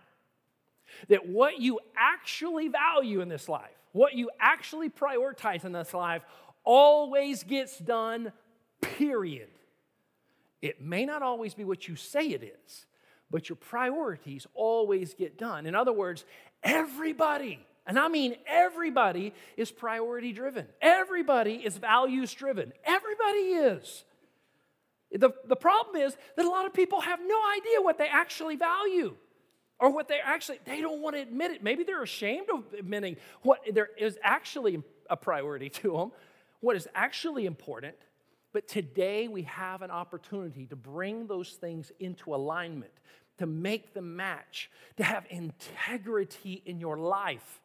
That 1.07 1.25
what 1.25 1.61
you 1.61 1.79
actually 1.95 2.67
value 2.67 3.21
in 3.21 3.29
this 3.29 3.47
life, 3.47 3.71
what 3.93 4.15
you 4.15 4.29
actually 4.41 4.89
prioritize 4.89 5.63
in 5.63 5.71
this 5.71 5.93
life, 5.93 6.21
always 6.65 7.43
gets 7.43 7.77
done, 7.77 8.33
period. 8.81 9.47
It 10.61 10.81
may 10.81 11.05
not 11.05 11.21
always 11.21 11.53
be 11.53 11.63
what 11.63 11.87
you 11.87 11.95
say 11.95 12.27
it 12.31 12.43
is, 12.43 12.85
but 13.31 13.47
your 13.47 13.55
priorities 13.55 14.45
always 14.53 15.13
get 15.13 15.37
done. 15.37 15.65
In 15.65 15.75
other 15.75 15.93
words, 15.93 16.25
everybody, 16.61 17.65
and 17.87 17.97
I 17.97 18.09
mean 18.09 18.35
everybody, 18.45 19.33
is 19.55 19.71
priority 19.71 20.33
driven. 20.33 20.67
Everybody 20.81 21.53
is 21.53 21.77
values 21.77 22.33
driven. 22.33 22.73
Everybody 22.85 23.39
is. 23.39 24.03
The, 25.11 25.31
the 25.47 25.55
problem 25.55 25.95
is 25.95 26.17
that 26.35 26.45
a 26.45 26.49
lot 26.49 26.65
of 26.65 26.73
people 26.73 26.99
have 26.99 27.19
no 27.25 27.39
idea 27.57 27.81
what 27.81 27.97
they 27.97 28.07
actually 28.07 28.57
value 28.57 29.15
or 29.79 29.89
what 29.89 30.09
they 30.09 30.19
actually 30.23 30.59
they 30.65 30.81
don't 30.81 31.01
want 31.01 31.15
to 31.15 31.21
admit 31.21 31.51
it 31.51 31.63
maybe 31.63 31.83
they're 31.83 32.03
ashamed 32.03 32.47
of 32.53 32.63
admitting 32.77 33.15
what 33.41 33.61
there 33.71 33.89
is 33.97 34.17
actually 34.21 34.83
a 35.09 35.15
priority 35.15 35.69
to 35.69 35.91
them 35.91 36.11
what 36.59 36.75
is 36.75 36.87
actually 36.93 37.45
important 37.45 37.95
but 38.53 38.67
today 38.67 39.27
we 39.27 39.43
have 39.43 39.81
an 39.81 39.91
opportunity 39.91 40.65
to 40.65 40.75
bring 40.75 41.27
those 41.27 41.51
things 41.51 41.91
into 41.99 42.33
alignment 42.33 42.91
to 43.37 43.45
make 43.45 43.93
them 43.93 44.15
match 44.15 44.69
to 44.97 45.03
have 45.03 45.25
integrity 45.29 46.61
in 46.65 46.79
your 46.79 46.97
life 46.97 47.61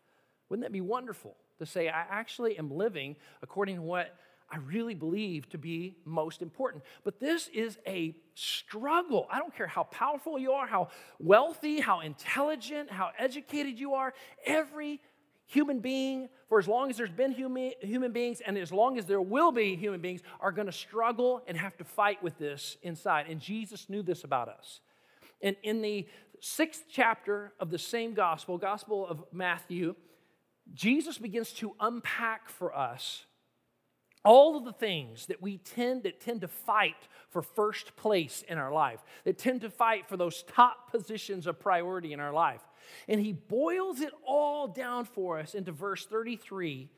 wouldn't 0.53 0.67
that 0.67 0.73
be 0.73 0.83
wonderful 0.83 1.35
to 1.59 1.65
say 1.65 1.89
i 1.89 2.05
actually 2.11 2.59
am 2.59 2.71
living 2.71 3.17
according 3.43 3.77
to 3.77 3.83
what 3.83 4.15
I 4.51 4.59
really 4.59 4.95
believe 4.95 5.49
to 5.49 5.57
be 5.59 5.97
most 6.05 6.43
important. 6.43 6.85
But 7.05 7.19
this 7.19 7.49
is 7.49 7.79
a 7.87 8.15
struggle. 8.35 9.27
I 9.33 9.39
don't 9.39 9.57
care 9.57 9.67
how 9.67 9.85
powerful 9.85 10.39
you 10.39 10.53
are, 10.53 10.67
how 10.67 10.89
wealthy, 11.19 11.81
how 11.81 12.01
intelligent, 12.01 12.91
how 12.91 13.13
educated 13.19 13.79
you 13.79 13.95
are. 13.95 14.13
Every 14.45 15.01
human 15.47 15.81
being, 15.81 16.29
for 16.51 16.59
as 16.59 16.69
long 16.69 16.91
as 16.91 16.99
there's 16.99 17.09
been 17.11 17.33
human, 17.33 17.73
human 17.81 18.13
beings 18.13 18.43
and 18.47 18.59
as 18.59 18.71
long 18.71 18.99
as 18.99 19.07
there 19.07 19.23
will 19.23 19.53
be 19.53 19.75
human 19.75 20.03
beings, 20.03 20.21
are 20.39 20.53
going 20.53 20.67
to 20.67 20.73
struggle 20.73 21.41
and 21.47 21.57
have 21.57 21.75
to 21.79 21.85
fight 21.85 22.23
with 22.23 22.37
this 22.37 22.77
inside. 22.83 23.29
And 23.31 23.41
Jesus 23.41 23.89
knew 23.89 24.03
this 24.03 24.23
about 24.23 24.51
us. 24.51 24.81
And 25.41 25.57
in 25.63 25.81
the 25.81 26.07
sixth 26.41 26.85
chapter 26.91 27.55
of 27.59 27.71
the 27.71 27.79
same 27.79 28.13
gospel, 28.13 28.59
Gospel 28.59 29.07
of 29.07 29.25
Matthew, 29.33 29.95
Jesus 30.75 31.19
begins 31.19 31.53
to 31.55 31.75
unpack 31.81 32.49
for 32.49 32.75
us 32.77 33.25
all 34.25 34.57
of 34.57 34.65
the 34.65 34.73
things 34.73 35.27
that 35.27 35.43
we 35.43 35.59
tend 35.59 36.05
that 36.05 36.21
tend 36.21 36.43
to 36.43 36.49
fight 36.49 37.09
for 37.29 37.43
first 37.43 37.97
place 37.97 38.45
in 38.49 38.57
our 38.57 38.73
life 38.73 39.01
that 39.25 39.37
tend 39.37 39.61
to 39.63 39.71
fight 39.71 40.09
for 40.09 40.17
those 40.17 40.45
top 40.45 40.91
positions 40.93 41.47
of 41.47 41.59
priority 41.59 42.13
in 42.13 42.21
our 42.21 42.33
life. 42.33 42.61
And 43.09 43.21
he 43.21 43.33
boils 43.33 44.01
it 44.01 44.13
all 44.25 44.69
down 44.69 45.07
for 45.07 45.39
us 45.39 45.55
into 45.55 45.73
verse 45.73 46.07
33 46.07 46.89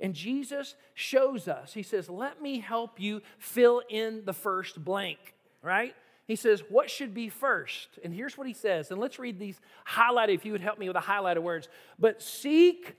and 0.00 0.12
jesus 0.12 0.74
shows 0.94 1.46
us 1.46 1.72
he 1.72 1.82
says 1.82 2.10
let 2.10 2.42
me 2.42 2.58
help 2.58 2.98
you 2.98 3.22
fill 3.38 3.80
in 3.88 4.24
the 4.24 4.32
first 4.32 4.84
blank 4.84 5.34
right? 5.64 5.94
He 6.26 6.36
says 6.36 6.62
what 6.68 6.90
should 6.90 7.14
be 7.14 7.28
first? 7.28 7.98
And 8.04 8.14
here's 8.14 8.38
what 8.38 8.46
he 8.46 8.52
says 8.52 8.90
and 8.90 9.00
let's 9.00 9.18
read 9.18 9.38
these 9.38 9.60
highlighted 9.88 10.34
if 10.34 10.44
you 10.44 10.52
would 10.52 10.60
help 10.60 10.78
me 10.78 10.88
with 10.88 10.94
the 10.94 11.00
highlighted 11.00 11.42
words. 11.42 11.68
But 11.98 12.22
seek 12.22 12.94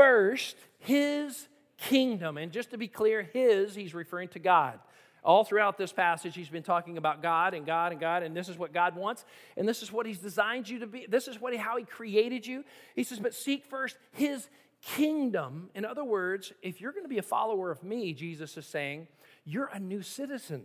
first 0.00 0.56
his 0.78 1.46
kingdom. 1.76 2.38
And 2.38 2.50
just 2.52 2.70
to 2.70 2.78
be 2.78 2.88
clear, 2.88 3.22
his, 3.22 3.74
he's 3.74 3.94
referring 3.94 4.28
to 4.30 4.38
God. 4.38 4.78
All 5.22 5.44
throughout 5.44 5.76
this 5.76 5.92
passage, 5.92 6.34
he's 6.34 6.48
been 6.48 6.62
talking 6.62 6.96
about 6.96 7.20
God 7.20 7.52
and 7.52 7.66
God 7.66 7.92
and 7.92 8.00
God, 8.00 8.22
and 8.22 8.34
this 8.34 8.48
is 8.48 8.56
what 8.56 8.72
God 8.72 8.96
wants, 8.96 9.26
and 9.58 9.68
this 9.68 9.82
is 9.82 9.92
what 9.92 10.06
he's 10.06 10.18
designed 10.18 10.66
you 10.66 10.78
to 10.78 10.86
be. 10.86 11.04
This 11.06 11.28
is 11.28 11.38
what 11.38 11.54
how 11.56 11.76
he 11.76 11.84
created 11.84 12.46
you. 12.46 12.64
He 12.96 13.04
says, 13.04 13.18
but 13.18 13.34
seek 13.34 13.66
first 13.66 13.98
his 14.12 14.48
kingdom. 14.80 15.68
In 15.74 15.84
other 15.84 16.04
words, 16.04 16.54
if 16.62 16.80
you're 16.80 16.92
going 16.92 17.04
to 17.04 17.10
be 17.10 17.18
a 17.18 17.22
follower 17.22 17.70
of 17.70 17.84
me, 17.84 18.14
Jesus 18.14 18.56
is 18.56 18.64
saying, 18.64 19.06
you're 19.44 19.68
a 19.74 19.78
new 19.78 20.00
citizen 20.00 20.62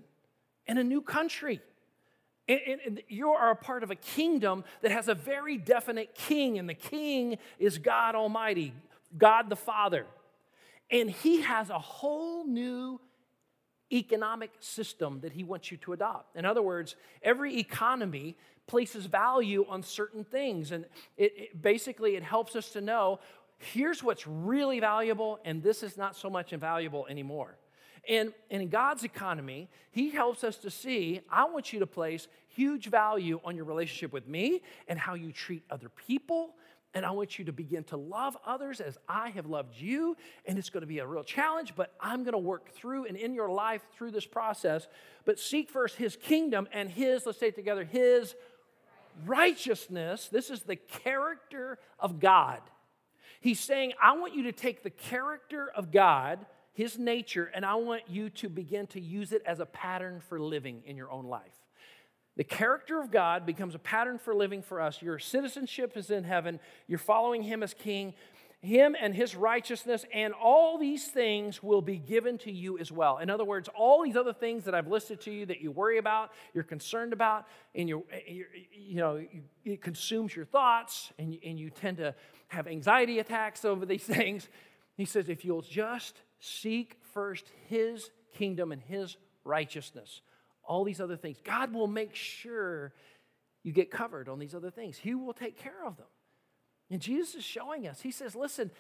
in 0.66 0.78
a 0.78 0.84
new 0.84 1.02
country. 1.02 1.60
And, 2.48 2.60
and, 2.66 2.82
and, 2.86 3.02
you 3.10 3.32
are 3.32 3.52
a 3.52 3.56
part 3.56 3.84
of 3.84 3.92
a 3.92 3.96
kingdom 3.96 4.64
that 4.82 4.92
has 4.92 5.10
a 5.10 5.16
very 5.16 5.58
definite 5.58 6.14
king, 6.14 6.60
and 6.60 6.70
the 6.70 6.76
king 6.76 7.40
is 7.60 7.80
God 7.80 8.16
Almighty, 8.16 8.72
God 9.18 9.50
the 9.50 9.56
Father. 9.56 10.06
And 10.92 11.10
he 11.10 11.42
has 11.42 11.70
a 11.70 11.80
whole 11.80 12.46
new 12.46 13.00
economic 13.92 14.52
system 14.60 15.20
that 15.22 15.32
he 15.32 15.44
wants 15.44 15.72
you 15.72 15.78
to 15.78 15.94
adopt. 15.94 16.36
In 16.36 16.46
other 16.46 16.62
words, 16.62 16.96
every 17.22 17.58
economy 17.58 18.36
places 18.68 19.06
value 19.06 19.66
on 19.70 19.84
certain 19.84 20.24
things. 20.24 20.72
And 20.72 20.86
it, 21.18 21.34
it, 21.36 21.62
basically, 21.62 22.16
it 22.16 22.24
helps 22.24 22.56
us 22.56 22.70
to 22.72 22.82
know 22.82 23.20
here's 23.58 24.04
what's 24.04 24.28
really 24.28 24.80
valuable, 24.80 25.40
and 25.46 25.64
this 25.64 25.84
is 25.84 25.98
not 25.98 26.16
so 26.16 26.30
much 26.30 26.52
invaluable 26.52 27.06
anymore. 27.10 27.58
And, 28.08 28.34
and 28.52 28.62
in 28.62 28.70
God's 28.70 29.04
economy, 29.04 29.70
He 29.92 30.10
helps 30.10 30.44
us 30.44 30.58
to 30.58 30.70
see 30.70 31.22
I 31.30 31.46
want 31.46 31.74
you 31.74 31.80
to 31.80 31.88
place 31.88 32.28
huge 32.48 32.88
value 32.88 33.40
on 33.44 33.56
your 33.56 33.66
relationship 33.66 34.14
with 34.14 34.28
me 34.28 34.62
and 34.88 35.00
how 35.00 35.14
you 35.14 35.32
treat 35.32 35.64
other 35.70 35.90
people 35.90 36.56
and 36.96 37.06
I 37.06 37.12
want 37.12 37.38
you 37.38 37.46
to 37.46 37.52
begin 37.52 37.84
to 37.86 37.98
love 37.98 38.38
others 38.46 38.80
as 38.80 38.98
I 39.08 39.30
have 39.32 39.48
loved 39.48 39.76
you. 39.76 40.16
And 40.46 40.58
it's 40.58 40.70
going 40.70 40.82
to 40.82 40.88
be 40.88 41.00
a 41.00 41.06
real 41.06 41.26
challenge, 41.26 41.74
but 41.76 41.94
I'm 42.00 42.24
going 42.24 42.32
to 42.32 42.40
work 42.40 42.72
through 42.72 43.06
and 43.06 43.18
in 43.18 43.34
your 43.34 43.50
life 43.50 43.82
through 43.94 44.12
this 44.12 44.26
process. 44.26 44.88
But 45.26 45.38
seek 45.38 45.70
first 45.70 45.98
his 45.98 46.16
kingdom 46.16 46.70
and 46.72 46.90
his, 46.90 47.26
let's 47.26 47.38
say 47.38 47.48
it 47.48 47.56
together, 47.56 47.84
his 47.84 48.34
righteousness. 49.26 50.30
This 50.32 50.50
is 50.50 50.62
the 50.62 50.78
character 50.78 51.80
of 52.00 52.22
God. 52.22 52.62
He's 53.42 53.60
saying, 53.60 53.92
I 54.02 54.18
want 54.18 54.34
you 54.34 54.44
to 54.44 54.54
take 54.54 54.82
the 54.82 54.90
character 54.90 55.70
of 55.76 55.92
God, 55.92 56.46
his 56.74 56.98
nature, 56.98 57.52
and 57.54 57.66
I 57.66 57.76
want 57.76 58.04
you 58.08 58.30
to 58.32 58.48
begin 58.48 58.88
to 58.88 59.02
use 59.02 59.34
it 59.34 59.44
as 59.46 59.60
a 59.60 59.66
pattern 59.66 60.22
for 60.30 60.40
living 60.40 60.82
in 60.86 60.96
your 60.96 61.12
own 61.12 61.26
life. 61.26 61.65
The 62.38 62.44
character 62.44 63.00
of 63.00 63.12
God 63.12 63.46
becomes 63.46 63.76
a 63.76 63.80
pattern 63.80 64.18
for 64.18 64.36
living 64.36 64.62
for 64.62 64.82
us. 64.82 65.02
Your 65.02 65.20
citizenship 65.20 65.96
is 65.96 66.12
in 66.12 66.24
heaven. 66.24 66.60
You're 66.88 67.00
following 67.00 67.44
Him 67.44 67.64
as 67.64 67.74
King. 67.74 68.14
Him 68.62 68.96
and 69.00 69.14
His 69.14 69.36
righteousness, 69.36 70.06
and 70.12 70.34
all 70.34 70.78
these 70.78 71.08
things 71.08 71.62
will 71.62 71.82
be 71.82 71.98
given 71.98 72.38
to 72.40 72.52
you 72.52 72.80
as 72.80 72.92
well. 72.92 73.20
In 73.20 73.30
other 73.30 73.46
words, 73.46 73.70
all 73.76 74.04
these 74.04 74.16
other 74.16 74.34
things 74.34 74.66
that 74.66 74.74
I've 74.74 74.88
listed 74.88 75.22
to 75.22 75.32
you 75.32 75.46
that 75.46 75.62
you 75.62 75.72
worry 75.72 76.00
about, 76.00 76.32
you're 76.54 76.64
concerned 76.64 77.14
about, 77.14 77.46
and 77.76 77.88
you 77.88 78.06
eh, 78.12 78.42
you 78.74 78.96
know, 78.96 79.24
it 79.64 79.82
consumes 79.82 80.36
your 80.36 80.46
thoughts, 80.46 81.14
and 81.20 81.34
you, 81.34 81.40
and 81.46 81.60
you 81.60 81.70
tend 81.70 81.98
to 81.98 82.16
have 82.48 82.68
anxiety 82.68 83.20
attacks 83.20 83.66
over 83.66 83.86
these 83.86 84.04
things. 84.04 84.50
He 84.98 85.06
says, 85.06 85.30
if 85.30 85.46
you'll 85.46 85.62
just 85.62 86.20
seek 86.40 86.98
first 87.14 87.46
His 87.68 88.10
kingdom 88.34 88.72
and 88.72 88.82
His 88.82 89.16
righteousness, 89.44 90.22
all 90.68 90.84
these 90.84 91.02
other 91.02 91.18
things. 91.18 91.38
God 91.44 91.74
will 91.74 91.88
make 91.88 92.16
sure 92.16 92.94
you 93.64 93.72
get 93.72 93.92
covered 93.92 94.30
on 94.30 94.40
these 94.40 94.54
other 94.54 94.72
things. 94.72 94.98
He 94.98 95.16
will 95.16 95.34
take 95.34 95.58
care 95.58 95.86
of 95.86 95.98
them. 95.98 96.06
And 96.90 97.02
Jesus 97.02 97.36
is 97.36 97.44
showing 97.44 97.88
us. 97.88 98.02
He 98.02 98.12
says, 98.12 98.36
Listen, 98.36 98.72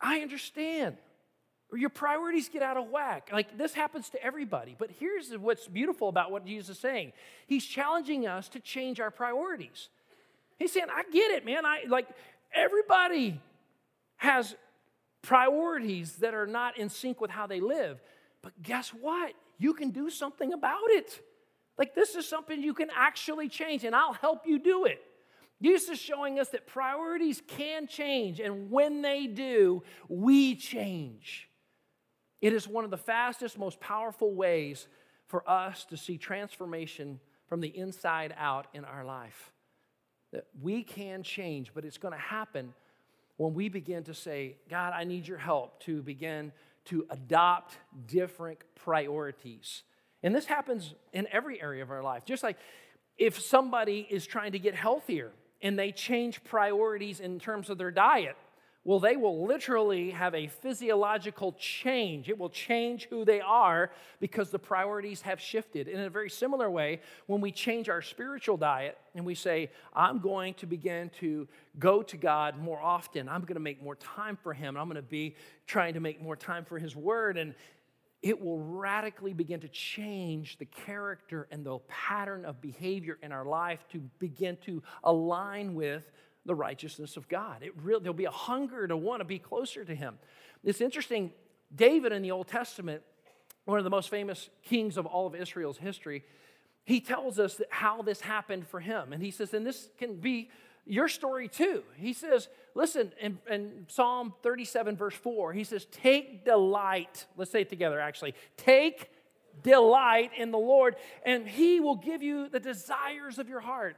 I 0.00 0.20
understand. 0.20 0.96
Your 1.72 1.90
priorities 1.90 2.48
get 2.48 2.62
out 2.62 2.76
of 2.76 2.90
whack. 2.90 3.30
Like 3.32 3.56
this 3.56 3.74
happens 3.74 4.10
to 4.10 4.22
everybody. 4.22 4.76
But 4.78 4.90
here's 4.98 5.30
what's 5.36 5.66
beautiful 5.66 6.08
about 6.08 6.30
what 6.30 6.44
Jesus 6.44 6.76
is 6.76 6.78
saying 6.80 7.12
He's 7.46 7.64
challenging 7.64 8.26
us 8.26 8.48
to 8.50 8.60
change 8.60 9.00
our 9.00 9.10
priorities. 9.10 9.88
He's 10.58 10.72
saying, 10.72 10.86
I 10.94 11.02
get 11.10 11.30
it, 11.32 11.44
man. 11.44 11.66
I 11.66 11.84
like 11.88 12.08
everybody 12.54 13.40
has 14.16 14.54
priorities 15.22 16.16
that 16.16 16.34
are 16.34 16.46
not 16.46 16.78
in 16.78 16.88
sync 16.88 17.20
with 17.20 17.30
how 17.30 17.46
they 17.46 17.60
live. 17.60 18.00
But 18.42 18.60
guess 18.62 18.90
what? 18.90 19.32
You 19.58 19.74
can 19.74 19.90
do 19.90 20.10
something 20.10 20.52
about 20.52 20.88
it. 20.88 21.20
Like, 21.76 21.94
this 21.94 22.14
is 22.14 22.28
something 22.28 22.62
you 22.62 22.74
can 22.74 22.88
actually 22.94 23.48
change, 23.48 23.84
and 23.84 23.94
I'll 23.94 24.12
help 24.12 24.46
you 24.46 24.58
do 24.58 24.84
it. 24.84 25.00
Jesus 25.62 25.90
is 25.90 25.98
showing 25.98 26.38
us 26.38 26.50
that 26.50 26.66
priorities 26.66 27.42
can 27.46 27.86
change, 27.86 28.40
and 28.40 28.70
when 28.70 29.02
they 29.02 29.26
do, 29.26 29.82
we 30.08 30.54
change. 30.54 31.48
It 32.40 32.52
is 32.52 32.68
one 32.68 32.84
of 32.84 32.90
the 32.90 32.98
fastest, 32.98 33.58
most 33.58 33.80
powerful 33.80 34.34
ways 34.34 34.86
for 35.26 35.48
us 35.48 35.84
to 35.86 35.96
see 35.96 36.18
transformation 36.18 37.18
from 37.48 37.60
the 37.60 37.68
inside 37.68 38.34
out 38.36 38.66
in 38.74 38.84
our 38.84 39.04
life. 39.04 39.52
That 40.32 40.46
we 40.60 40.82
can 40.82 41.22
change, 41.22 41.72
but 41.74 41.84
it's 41.84 41.98
going 41.98 42.12
to 42.12 42.20
happen 42.20 42.74
when 43.36 43.54
we 43.54 43.68
begin 43.68 44.04
to 44.04 44.14
say, 44.14 44.56
God, 44.68 44.92
I 44.94 45.04
need 45.04 45.26
your 45.26 45.38
help 45.38 45.80
to 45.84 46.02
begin 46.02 46.52
to 46.86 47.06
adopt 47.10 47.78
different 48.06 48.60
priorities. 48.74 49.82
And 50.22 50.34
this 50.34 50.46
happens 50.46 50.94
in 51.12 51.26
every 51.30 51.60
area 51.60 51.82
of 51.82 51.90
our 51.90 52.02
life. 52.02 52.24
Just 52.24 52.42
like 52.42 52.56
if 53.16 53.40
somebody 53.40 54.06
is 54.10 54.26
trying 54.26 54.52
to 54.52 54.58
get 54.58 54.74
healthier 54.74 55.32
and 55.62 55.78
they 55.78 55.92
change 55.92 56.42
priorities 56.44 57.20
in 57.20 57.38
terms 57.38 57.70
of 57.70 57.78
their 57.78 57.90
diet, 57.90 58.36
well, 58.84 59.00
they 59.00 59.16
will 59.16 59.46
literally 59.46 60.10
have 60.10 60.34
a 60.34 60.46
physiological 60.46 61.52
change. 61.52 62.28
It 62.28 62.38
will 62.38 62.50
change 62.50 63.08
who 63.08 63.24
they 63.24 63.40
are 63.40 63.90
because 64.20 64.50
the 64.50 64.58
priorities 64.58 65.22
have 65.22 65.40
shifted. 65.40 65.88
In 65.88 66.00
a 66.00 66.10
very 66.10 66.28
similar 66.28 66.70
way, 66.70 67.00
when 67.26 67.40
we 67.40 67.50
change 67.50 67.88
our 67.88 68.02
spiritual 68.02 68.58
diet 68.58 68.98
and 69.14 69.24
we 69.24 69.34
say, 69.34 69.70
I'm 69.94 70.18
going 70.18 70.52
to 70.54 70.66
begin 70.66 71.10
to 71.20 71.48
go 71.78 72.02
to 72.02 72.16
God 72.18 72.58
more 72.58 72.80
often, 72.80 73.26
I'm 73.26 73.40
going 73.42 73.54
to 73.54 73.60
make 73.60 73.82
more 73.82 73.96
time 73.96 74.36
for 74.42 74.52
Him, 74.52 74.76
I'm 74.76 74.86
going 74.86 74.96
to 74.96 75.02
be 75.02 75.34
trying 75.66 75.94
to 75.94 76.00
make 76.00 76.20
more 76.20 76.36
time 76.36 76.66
for 76.66 76.78
His 76.78 76.94
Word, 76.94 77.38
and 77.38 77.54
it 78.20 78.38
will 78.38 78.58
radically 78.58 79.32
begin 79.32 79.60
to 79.60 79.68
change 79.68 80.58
the 80.58 80.64
character 80.66 81.46
and 81.50 81.64
the 81.64 81.78
pattern 81.88 82.44
of 82.44 82.60
behavior 82.60 83.18
in 83.22 83.32
our 83.32 83.44
life 83.46 83.84
to 83.92 83.98
begin 84.18 84.58
to 84.64 84.82
align 85.04 85.74
with 85.74 86.10
the 86.46 86.54
righteousness 86.54 87.16
of 87.16 87.28
God. 87.28 87.62
It 87.62 87.72
really, 87.82 88.02
there'll 88.02 88.14
be 88.14 88.24
a 88.24 88.30
hunger 88.30 88.86
to 88.86 88.96
want 88.96 89.20
to 89.20 89.24
be 89.24 89.38
closer 89.38 89.84
to 89.84 89.94
Him. 89.94 90.18
It's 90.62 90.80
interesting, 90.80 91.32
David 91.74 92.12
in 92.12 92.22
the 92.22 92.30
Old 92.30 92.48
Testament, 92.48 93.02
one 93.64 93.78
of 93.78 93.84
the 93.84 93.90
most 93.90 94.10
famous 94.10 94.50
kings 94.62 94.96
of 94.96 95.06
all 95.06 95.26
of 95.26 95.34
Israel's 95.34 95.78
history, 95.78 96.24
he 96.84 97.00
tells 97.00 97.38
us 97.38 97.60
how 97.70 98.02
this 98.02 98.20
happened 98.20 98.66
for 98.66 98.80
him. 98.80 99.12
And 99.12 99.22
he 99.22 99.30
says, 99.30 99.54
and 99.54 99.66
this 99.66 99.88
can 99.98 100.16
be 100.16 100.50
your 100.86 101.08
story 101.08 101.48
too. 101.48 101.82
He 101.96 102.12
says, 102.12 102.48
listen, 102.74 103.12
in, 103.20 103.38
in, 103.50 103.86
Psalm 103.88 104.34
37, 104.42 104.96
verse 104.96 105.14
4, 105.14 105.54
he 105.54 105.64
says, 105.64 105.86
Take 105.86 106.44
delight. 106.44 107.24
Let's 107.38 107.50
say 107.50 107.62
it 107.62 107.70
together, 107.70 107.98
actually. 107.98 108.34
Take 108.58 109.10
delight 109.62 110.32
in 110.36 110.50
the 110.50 110.58
Lord, 110.58 110.96
and 111.24 111.48
he 111.48 111.80
will 111.80 111.96
give 111.96 112.22
you 112.22 112.50
the 112.50 112.60
desires 112.60 113.38
of 113.38 113.48
your 113.48 113.60
heart. 113.60 113.96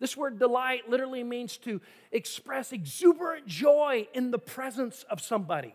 This 0.00 0.16
word 0.16 0.38
delight 0.38 0.88
literally 0.88 1.22
means 1.22 1.58
to 1.58 1.80
express 2.10 2.72
exuberant 2.72 3.46
joy 3.46 4.08
in 4.14 4.30
the 4.30 4.38
presence 4.38 5.04
of 5.10 5.20
somebody. 5.20 5.74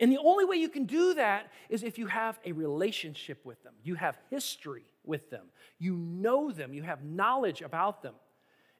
And 0.00 0.10
the 0.10 0.18
only 0.18 0.44
way 0.44 0.56
you 0.56 0.68
can 0.68 0.84
do 0.84 1.14
that 1.14 1.52
is 1.68 1.84
if 1.84 1.96
you 1.96 2.08
have 2.08 2.40
a 2.44 2.52
relationship 2.52 3.44
with 3.44 3.62
them. 3.62 3.74
You 3.84 3.94
have 3.94 4.18
history 4.30 4.84
with 5.04 5.30
them. 5.30 5.46
You 5.78 5.96
know 5.96 6.50
them. 6.50 6.74
You 6.74 6.82
have 6.82 7.04
knowledge 7.04 7.62
about 7.62 8.02
them. 8.02 8.14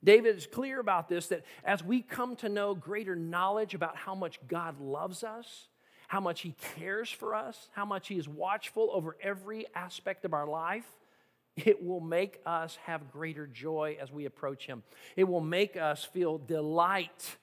David 0.04 0.36
is 0.36 0.46
clear 0.46 0.80
about 0.80 1.08
this 1.08 1.28
that 1.28 1.44
as 1.64 1.84
we 1.84 2.02
come 2.02 2.34
to 2.36 2.48
know 2.48 2.74
greater 2.74 3.14
knowledge 3.14 3.74
about 3.74 3.96
how 3.96 4.16
much 4.16 4.40
God 4.48 4.80
loves 4.80 5.22
us, 5.22 5.68
how 6.08 6.20
much 6.20 6.40
He 6.40 6.56
cares 6.76 7.08
for 7.08 7.36
us, 7.36 7.68
how 7.72 7.84
much 7.84 8.08
He 8.08 8.16
is 8.18 8.28
watchful 8.28 8.90
over 8.92 9.16
every 9.22 9.66
aspect 9.76 10.24
of 10.24 10.34
our 10.34 10.48
life, 10.48 10.86
it 11.56 11.84
will 11.84 12.00
make 12.00 12.40
us 12.46 12.78
have 12.84 13.10
greater 13.10 13.46
joy 13.46 13.96
as 14.00 14.10
we 14.10 14.24
approach 14.24 14.66
Him. 14.66 14.82
It 15.16 15.24
will 15.24 15.40
make 15.40 15.76
us 15.76 16.04
feel 16.04 16.38
delight. 16.38 17.36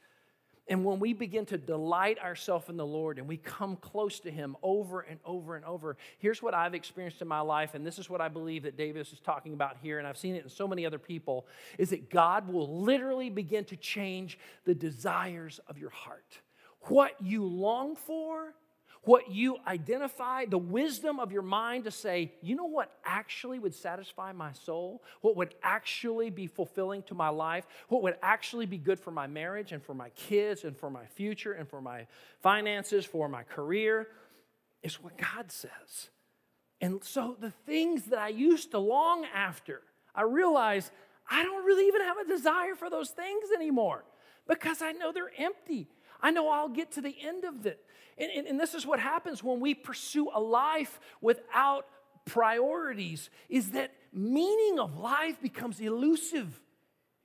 And 0.68 0.86
when 0.86 1.00
we 1.00 1.14
begin 1.14 1.46
to 1.48 1.58
delight 1.58 2.20
ourselves 2.20 2.70
in 2.70 2.78
the 2.78 2.86
Lord 2.86 3.18
and 3.18 3.28
we 3.28 3.38
come 3.38 3.76
close 3.76 4.20
to 4.22 4.32
Him 4.32 4.56
over 4.62 5.02
and 5.02 5.20
over 5.26 5.56
and 5.56 5.66
over, 5.66 5.98
here's 6.20 6.44
what 6.44 6.54
I've 6.54 6.76
experienced 6.76 7.22
in 7.22 7.28
my 7.28 7.40
life, 7.40 7.74
and 7.74 7.86
this 7.86 7.98
is 7.98 8.10
what 8.10 8.22
I 8.22 8.28
believe 8.28 8.64
that 8.64 8.78
David 8.78 9.02
is 9.02 9.20
talking 9.24 9.54
about 9.54 9.78
here, 9.82 9.98
and 9.98 10.08
I've 10.08 10.18
seen 10.18 10.36
it 10.36 10.44
in 10.44 10.50
so 10.50 10.68
many 10.68 10.86
other 10.86 11.00
people, 11.00 11.48
is 11.80 11.90
that 11.90 12.10
God 12.10 12.48
will 12.48 12.82
literally 12.82 13.30
begin 13.32 13.66
to 13.66 13.76
change 13.76 14.38
the 14.66 14.76
desires 14.76 15.60
of 15.68 15.80
your 15.80 15.90
heart. 15.90 16.40
What 16.82 17.14
you 17.20 17.46
long 17.46 17.96
for 17.96 18.54
what 19.04 19.32
you 19.32 19.58
identify, 19.66 20.46
the 20.46 20.58
wisdom 20.58 21.20
of 21.20 21.32
your 21.32 21.42
mind 21.42 21.86
to 21.86 21.92
say, 21.92 22.34
you 22.42 22.56
know 22.56 22.66
what 22.66 22.92
actually 23.06 23.58
would 23.58 23.74
satisfy 23.74 24.34
my 24.34 24.52
soul? 24.52 25.02
What 25.22 25.38
would 25.38 25.56
actually 25.64 26.30
be 26.30 26.48
fulfilling 26.48 27.04
to 27.04 27.14
my 27.14 27.30
life? 27.30 27.66
What 27.88 28.04
would 28.04 28.16
actually 28.22 28.66
be 28.66 28.78
good 28.78 29.00
for 29.00 29.12
my 29.12 29.26
marriage 29.26 29.72
and 29.72 29.82
for 29.82 29.94
my 29.94 30.10
kids 30.10 30.66
and 30.66 30.76
for 30.76 30.90
my 30.90 31.06
future 31.06 31.54
and 31.54 31.68
for 31.68 31.82
my 31.82 32.08
finances, 32.42 33.06
for 33.06 33.30
my 33.30 33.44
career? 33.44 34.10
It's 34.84 35.02
what 35.02 35.18
God 35.18 35.52
says. 35.52 36.10
And 36.82 37.04
so 37.04 37.38
the 37.40 37.52
things 37.66 38.06
that 38.06 38.20
I 38.20 38.30
used 38.30 38.72
to 38.72 38.80
long 38.80 39.26
after, 39.34 39.82
I 40.14 40.24
realize 40.24 40.92
I 41.30 41.44
don't 41.44 41.66
really 41.66 41.88
even 41.88 42.02
have 42.02 42.18
a 42.18 42.28
desire 42.28 42.76
for 42.76 42.90
those 42.90 43.10
things 43.10 43.50
anymore 43.56 44.04
because 44.48 44.82
I 44.82 44.92
know 44.92 45.12
they're 45.12 45.32
empty. 45.38 45.88
I 46.22 46.32
know 46.32 46.50
I'll 46.50 46.70
get 46.70 46.92
to 46.94 47.02
the 47.02 47.16
end 47.22 47.46
of 47.46 47.66
it. 47.66 47.86
And, 48.20 48.32
and, 48.32 48.48
and, 48.48 48.60
this 48.60 48.74
is 48.74 48.86
what 48.86 49.00
happens 49.00 49.44
when 49.44 49.60
we 49.60 49.74
pursue 49.74 50.30
a 50.34 50.40
life 50.40 51.00
without 51.22 51.86
priorities 52.26 53.30
is 53.48 53.72
that 53.72 53.92
meaning 54.14 54.80
of 54.80 54.98
life 54.98 55.42
becomes 55.42 55.80
elusive. 55.80 56.62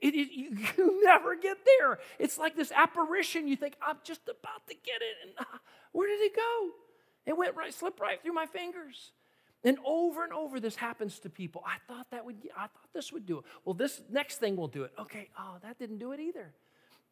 It, 0.01 0.15
it, 0.15 0.33
you, 0.33 0.57
you, 0.79 1.05
never 1.05 1.37
get 1.37 1.59
there. 1.79 1.99
It's 2.19 2.39
like 2.39 2.57
this 2.57 2.73
apparition. 2.73 3.49
You 3.49 3.57
think, 3.57 3.75
I'm 3.87 3.99
just 4.05 4.23
about 4.23 4.67
to 4.69 4.75
get 4.75 5.01
it. 5.01 5.17
And 5.25 5.33
uh, 5.39 5.59
where 5.93 6.09
did 6.09 6.23
it 6.23 6.37
go? 6.37 6.71
It 7.27 7.37
went 7.37 7.57
right, 7.57 7.73
slipped 7.73 8.01
right 8.01 8.23
through 8.23 8.35
my 8.35 8.47
fingers. 8.47 9.13
And 9.65 9.79
over 9.85 10.25
and 10.25 10.33
over, 10.33 10.61
this 10.61 10.77
happens 10.77 11.19
to 11.21 11.31
people. 11.31 11.65
I 11.67 11.77
thought 11.89 12.11
that 12.11 12.25
would, 12.25 12.37
I 12.55 12.63
thought 12.63 12.93
this 12.93 13.13
would 13.13 13.25
do 13.25 13.39
it. 13.39 13.45
Well, 13.65 13.75
this 13.75 14.03
next 14.11 14.37
thing 14.37 14.57
will 14.57 14.69
do 14.69 14.85
it. 14.85 14.93
Okay, 14.99 15.31
oh, 15.39 15.57
that 15.63 15.79
didn't 15.79 15.99
do 15.99 16.13
it 16.13 16.21
either. 16.21 16.53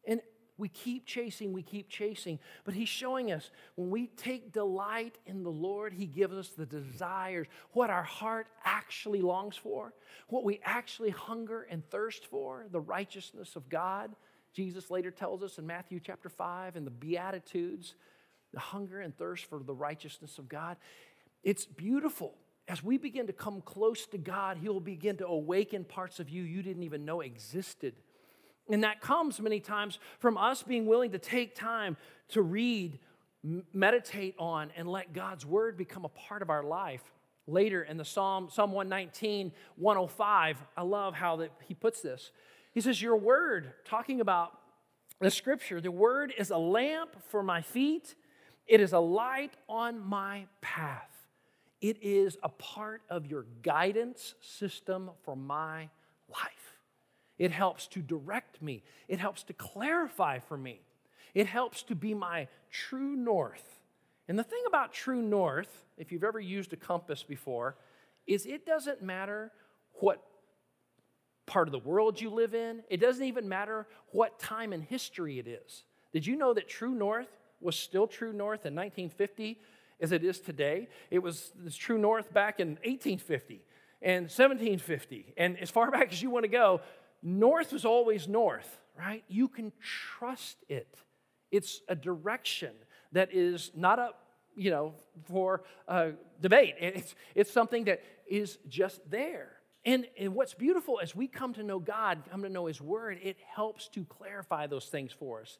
And 0.07 0.21
we 0.57 0.69
keep 0.69 1.05
chasing, 1.05 1.51
we 1.51 1.63
keep 1.63 1.89
chasing. 1.89 2.39
But 2.63 2.75
he's 2.75 2.89
showing 2.89 3.31
us 3.31 3.49
when 3.75 3.89
we 3.89 4.07
take 4.07 4.53
delight 4.53 5.17
in 5.25 5.43
the 5.43 5.51
Lord, 5.51 5.93
he 5.93 6.05
gives 6.05 6.35
us 6.35 6.49
the 6.49 6.65
desires, 6.65 7.47
what 7.71 7.89
our 7.89 8.03
heart 8.03 8.47
actually 8.63 9.21
longs 9.21 9.55
for, 9.55 9.93
what 10.27 10.43
we 10.43 10.59
actually 10.63 11.09
hunger 11.09 11.63
and 11.69 11.87
thirst 11.89 12.25
for, 12.27 12.67
the 12.71 12.79
righteousness 12.79 13.55
of 13.55 13.67
God. 13.67 14.15
Jesus 14.53 14.91
later 14.91 15.09
tells 15.09 15.41
us 15.41 15.57
in 15.57 15.65
Matthew 15.65 15.99
chapter 15.99 16.29
5 16.29 16.75
in 16.75 16.85
the 16.85 16.91
Beatitudes, 16.91 17.95
the 18.53 18.59
hunger 18.59 19.01
and 19.01 19.17
thirst 19.17 19.45
for 19.45 19.59
the 19.59 19.73
righteousness 19.73 20.37
of 20.37 20.47
God. 20.47 20.77
It's 21.43 21.65
beautiful. 21.65 22.35
As 22.67 22.83
we 22.83 22.97
begin 22.97 23.27
to 23.27 23.33
come 23.33 23.61
close 23.61 24.05
to 24.07 24.17
God, 24.17 24.57
He 24.57 24.69
will 24.69 24.79
begin 24.79 25.17
to 25.17 25.27
awaken 25.27 25.83
parts 25.83 26.19
of 26.19 26.29
you 26.29 26.43
you 26.43 26.61
didn't 26.61 26.83
even 26.83 27.03
know 27.03 27.21
existed. 27.21 27.95
And 28.69 28.83
that 28.83 29.01
comes 29.01 29.39
many 29.39 29.59
times 29.59 29.99
from 30.19 30.37
us 30.37 30.63
being 30.63 30.85
willing 30.85 31.11
to 31.11 31.19
take 31.19 31.55
time 31.55 31.97
to 32.29 32.41
read, 32.41 32.99
meditate 33.73 34.35
on, 34.39 34.71
and 34.77 34.87
let 34.87 35.13
God's 35.13 35.45
word 35.45 35.77
become 35.77 36.05
a 36.05 36.09
part 36.09 36.41
of 36.41 36.49
our 36.49 36.63
life. 36.63 37.03
Later 37.45 37.83
in 37.83 37.97
the 37.97 38.05
Psalm, 38.05 38.47
Psalm 38.49 38.71
119, 38.71 39.51
105, 39.75 40.63
I 40.77 40.81
love 40.81 41.13
how 41.13 41.35
that 41.37 41.51
he 41.67 41.73
puts 41.73 42.01
this. 42.01 42.31
He 42.73 42.79
says, 42.79 43.01
Your 43.01 43.17
word, 43.17 43.73
talking 43.83 44.21
about 44.21 44.53
the 45.19 45.29
scripture, 45.29 45.81
the 45.81 45.91
word 45.91 46.33
is 46.37 46.51
a 46.51 46.57
lamp 46.57 47.17
for 47.27 47.43
my 47.43 47.61
feet, 47.61 48.15
it 48.65 48.79
is 48.79 48.93
a 48.93 48.99
light 48.99 49.53
on 49.67 49.99
my 49.99 50.45
path. 50.61 51.09
It 51.81 51.97
is 52.01 52.37
a 52.41 52.47
part 52.47 53.01
of 53.09 53.25
your 53.25 53.45
guidance 53.61 54.35
system 54.39 55.11
for 55.23 55.35
my 55.35 55.89
life. 56.29 56.62
It 57.37 57.51
helps 57.51 57.87
to 57.87 58.01
direct 58.01 58.61
me. 58.61 58.83
It 59.07 59.19
helps 59.19 59.43
to 59.43 59.53
clarify 59.53 60.39
for 60.39 60.57
me. 60.57 60.81
It 61.33 61.47
helps 61.47 61.83
to 61.83 61.95
be 61.95 62.13
my 62.13 62.47
true 62.69 63.15
north. 63.15 63.79
And 64.27 64.37
the 64.37 64.43
thing 64.43 64.63
about 64.67 64.93
true 64.93 65.21
north, 65.21 65.85
if 65.97 66.11
you've 66.11 66.23
ever 66.23 66.39
used 66.39 66.73
a 66.73 66.77
compass 66.77 67.23
before, 67.23 67.75
is 68.27 68.45
it 68.45 68.65
doesn't 68.65 69.01
matter 69.01 69.51
what 69.93 70.23
part 71.45 71.67
of 71.67 71.71
the 71.71 71.79
world 71.79 72.21
you 72.21 72.29
live 72.29 72.53
in, 72.53 72.83
it 72.89 73.01
doesn't 73.01 73.25
even 73.25 73.49
matter 73.49 73.85
what 74.11 74.39
time 74.39 74.71
in 74.71 74.81
history 74.81 75.39
it 75.39 75.47
is. 75.47 75.83
Did 76.13 76.25
you 76.25 76.35
know 76.35 76.53
that 76.53 76.69
true 76.69 76.93
north 76.93 77.27
was 77.59 77.75
still 77.75 78.07
true 78.07 78.31
north 78.31 78.65
in 78.65 78.75
1950 78.75 79.59
as 79.99 80.11
it 80.11 80.23
is 80.23 80.39
today? 80.39 80.87
It 81.11 81.19
was 81.19 81.51
true 81.77 81.97
north 81.97 82.33
back 82.33 82.59
in 82.59 82.69
1850 82.83 83.61
and 84.01 84.23
1750. 84.23 85.33
And 85.37 85.57
as 85.59 85.69
far 85.69 85.91
back 85.91 86.13
as 86.13 86.21
you 86.21 86.29
want 86.29 86.43
to 86.43 86.49
go, 86.49 86.81
North 87.23 87.71
is 87.71 87.85
always 87.85 88.27
north, 88.27 88.79
right? 88.99 89.23
You 89.29 89.47
can 89.47 89.71
trust 89.81 90.57
it. 90.67 90.93
It's 91.51 91.81
a 91.87 91.95
direction 91.95 92.73
that 93.13 93.33
is 93.33 93.71
not 93.75 93.97
a, 93.97 94.09
you 94.55 94.69
know, 94.69 94.93
for 95.25 95.63
a 95.87 96.11
debate. 96.41 96.75
It's, 96.79 97.15
it's 97.33 97.51
something 97.51 97.85
that 97.85 98.01
is 98.27 98.59
just 98.67 98.99
there. 99.09 99.53
And, 99.85 100.05
and 100.17 100.35
what's 100.35 100.53
beautiful 100.53 100.99
as 101.01 101.15
we 101.15 101.27
come 101.27 101.53
to 101.53 101.63
know 101.63 101.79
God, 101.79 102.23
come 102.29 102.43
to 102.43 102.49
know 102.49 102.65
His 102.65 102.81
Word, 102.81 103.19
it 103.21 103.37
helps 103.55 103.87
to 103.89 104.05
clarify 104.05 104.67
those 104.67 104.85
things 104.85 105.11
for 105.11 105.41
us. 105.41 105.57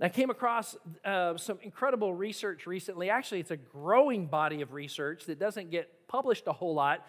I 0.00 0.08
came 0.08 0.30
across 0.30 0.76
uh, 1.04 1.36
some 1.36 1.58
incredible 1.62 2.14
research 2.14 2.66
recently. 2.66 3.10
Actually, 3.10 3.40
it's 3.40 3.50
a 3.50 3.56
growing 3.56 4.26
body 4.26 4.62
of 4.62 4.72
research 4.72 5.24
that 5.26 5.40
doesn't 5.40 5.70
get 5.70 6.06
published 6.06 6.46
a 6.46 6.52
whole 6.52 6.74
lot, 6.74 7.04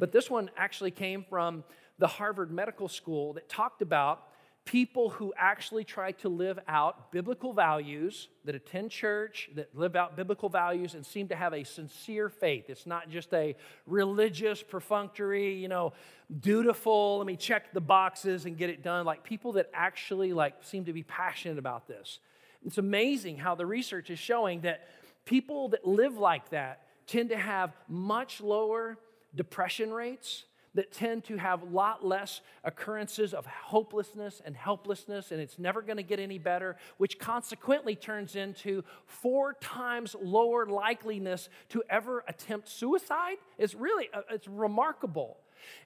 but 0.00 0.10
this 0.10 0.28
one 0.28 0.50
actually 0.56 0.90
came 0.90 1.24
from 1.28 1.62
the 1.98 2.06
Harvard 2.06 2.50
Medical 2.50 2.88
School 2.88 3.32
that 3.34 3.48
talked 3.48 3.82
about 3.82 4.28
people 4.64 5.10
who 5.10 5.32
actually 5.36 5.82
try 5.82 6.12
to 6.12 6.28
live 6.28 6.58
out 6.68 7.10
biblical 7.10 7.52
values, 7.52 8.28
that 8.44 8.54
attend 8.54 8.90
church, 8.90 9.50
that 9.56 9.76
live 9.76 9.96
out 9.96 10.16
biblical 10.16 10.48
values, 10.48 10.94
and 10.94 11.04
seem 11.04 11.26
to 11.28 11.34
have 11.34 11.52
a 11.52 11.64
sincere 11.64 12.28
faith. 12.28 12.66
It's 12.68 12.86
not 12.86 13.08
just 13.08 13.34
a 13.34 13.56
religious, 13.86 14.62
perfunctory, 14.62 15.54
you 15.54 15.68
know, 15.68 15.92
dutiful, 16.40 17.18
let 17.18 17.26
me 17.26 17.36
check 17.36 17.72
the 17.72 17.80
boxes 17.80 18.44
and 18.44 18.56
get 18.56 18.70
it 18.70 18.82
done. 18.84 19.04
Like 19.04 19.24
people 19.24 19.52
that 19.52 19.68
actually 19.74 20.32
like 20.32 20.54
seem 20.62 20.84
to 20.84 20.92
be 20.92 21.02
passionate 21.02 21.58
about 21.58 21.88
this. 21.88 22.20
It's 22.64 22.78
amazing 22.78 23.38
how 23.38 23.56
the 23.56 23.66
research 23.66 24.10
is 24.10 24.20
showing 24.20 24.60
that 24.60 24.86
people 25.24 25.70
that 25.70 25.86
live 25.86 26.16
like 26.16 26.50
that 26.50 26.86
tend 27.08 27.30
to 27.30 27.36
have 27.36 27.76
much 27.88 28.40
lower 28.40 28.96
depression 29.34 29.92
rates, 29.92 30.44
that 30.74 30.92
tend 30.92 31.24
to 31.24 31.36
have 31.36 31.62
a 31.62 31.66
lot 31.66 32.04
less 32.04 32.40
occurrences 32.64 33.34
of 33.34 33.46
hopelessness 33.46 34.40
and 34.44 34.56
helplessness, 34.56 35.32
and 35.32 35.40
it's 35.40 35.58
never 35.58 35.82
going 35.82 35.96
to 35.96 36.02
get 36.02 36.18
any 36.18 36.38
better, 36.38 36.76
which 36.98 37.18
consequently 37.18 37.94
turns 37.94 38.36
into 38.36 38.82
four 39.06 39.54
times 39.54 40.16
lower 40.22 40.66
likeliness 40.66 41.48
to 41.68 41.82
ever 41.90 42.24
attempt 42.28 42.68
suicide. 42.68 43.36
It's 43.58 43.74
really 43.74 44.08
uh, 44.14 44.22
it's 44.30 44.48
remarkable. 44.48 45.38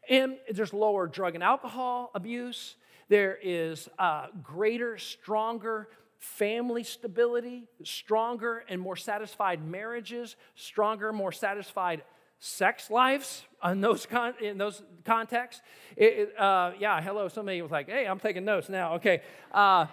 And 0.09 0.37
there's 0.51 0.73
lower 0.73 1.07
drug 1.07 1.35
and 1.35 1.45
alcohol 1.45 2.11
abuse. 2.15 2.77
There 3.09 3.39
is 3.43 3.89
uh, 3.99 4.29
greater, 4.43 4.97
stronger 4.99 5.89
family 6.19 6.83
stability, 6.83 7.69
stronger 7.85 8.65
and 8.69 8.81
more 8.81 8.97
satisfied 8.97 9.65
marriages, 9.65 10.37
stronger, 10.55 11.13
more 11.13 11.33
satisfied 11.33 12.03
sex 12.39 12.91
lives 12.91 13.45
in 13.65 13.81
those, 13.81 14.07
con- 14.07 14.35
in 14.41 14.59
those 14.59 14.83
contexts. 15.05 15.63
It, 15.97 16.05
it, 16.05 16.39
uh, 16.41 16.73
yeah, 16.79 17.01
hello, 17.01 17.29
somebody 17.29 17.61
was 17.63 17.71
like, 17.71 17.89
hey, 17.89 18.07
I'm 18.07 18.21
taking 18.21 18.45
notes 18.45 18.69
now. 18.69 18.95
Okay. 18.95 19.23
Uh, 19.53 19.87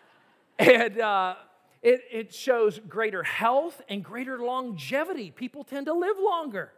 and 0.58 1.00
uh, 1.00 1.34
it, 1.82 2.02
it 2.10 2.34
shows 2.34 2.80
greater 2.88 3.22
health 3.22 3.80
and 3.88 4.04
greater 4.04 4.38
longevity. 4.38 5.30
People 5.30 5.64
tend 5.64 5.86
to 5.86 5.92
live 5.92 6.16
longer. 6.18 6.72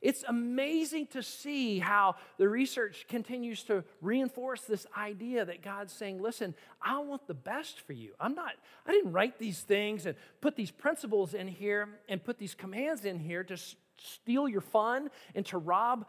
It's 0.00 0.24
amazing 0.28 1.08
to 1.08 1.22
see 1.22 1.80
how 1.80 2.16
the 2.36 2.48
research 2.48 3.06
continues 3.08 3.64
to 3.64 3.82
reinforce 4.00 4.62
this 4.62 4.86
idea 4.96 5.44
that 5.44 5.62
God's 5.62 5.92
saying, 5.92 6.22
listen, 6.22 6.54
I 6.80 6.98
want 6.98 7.26
the 7.26 7.34
best 7.34 7.80
for 7.80 7.92
you. 7.92 8.12
I'm 8.20 8.34
not, 8.34 8.52
I 8.86 8.92
didn't 8.92 9.12
write 9.12 9.38
these 9.38 9.60
things 9.60 10.06
and 10.06 10.16
put 10.40 10.54
these 10.54 10.70
principles 10.70 11.34
in 11.34 11.48
here 11.48 11.88
and 12.08 12.22
put 12.22 12.38
these 12.38 12.54
commands 12.54 13.04
in 13.04 13.18
here 13.18 13.42
to 13.44 13.56
steal 14.02 14.48
your 14.48 14.60
fun 14.60 15.10
and 15.34 15.44
to 15.46 15.58
rob 15.58 16.06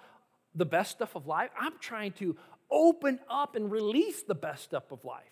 the 0.56 0.66
best 0.66 0.92
stuff 0.92 1.16
of 1.16 1.28
life. 1.28 1.50
I'm 1.60 1.74
trying 1.80 2.14
to 2.14 2.36
open 2.72 3.20
up 3.30 3.56
and 3.56 3.72
release 3.72 4.24
the 4.24 4.36
best 4.36 4.64
stuff 4.64 4.92
of 4.92 5.04
life. 5.04 5.24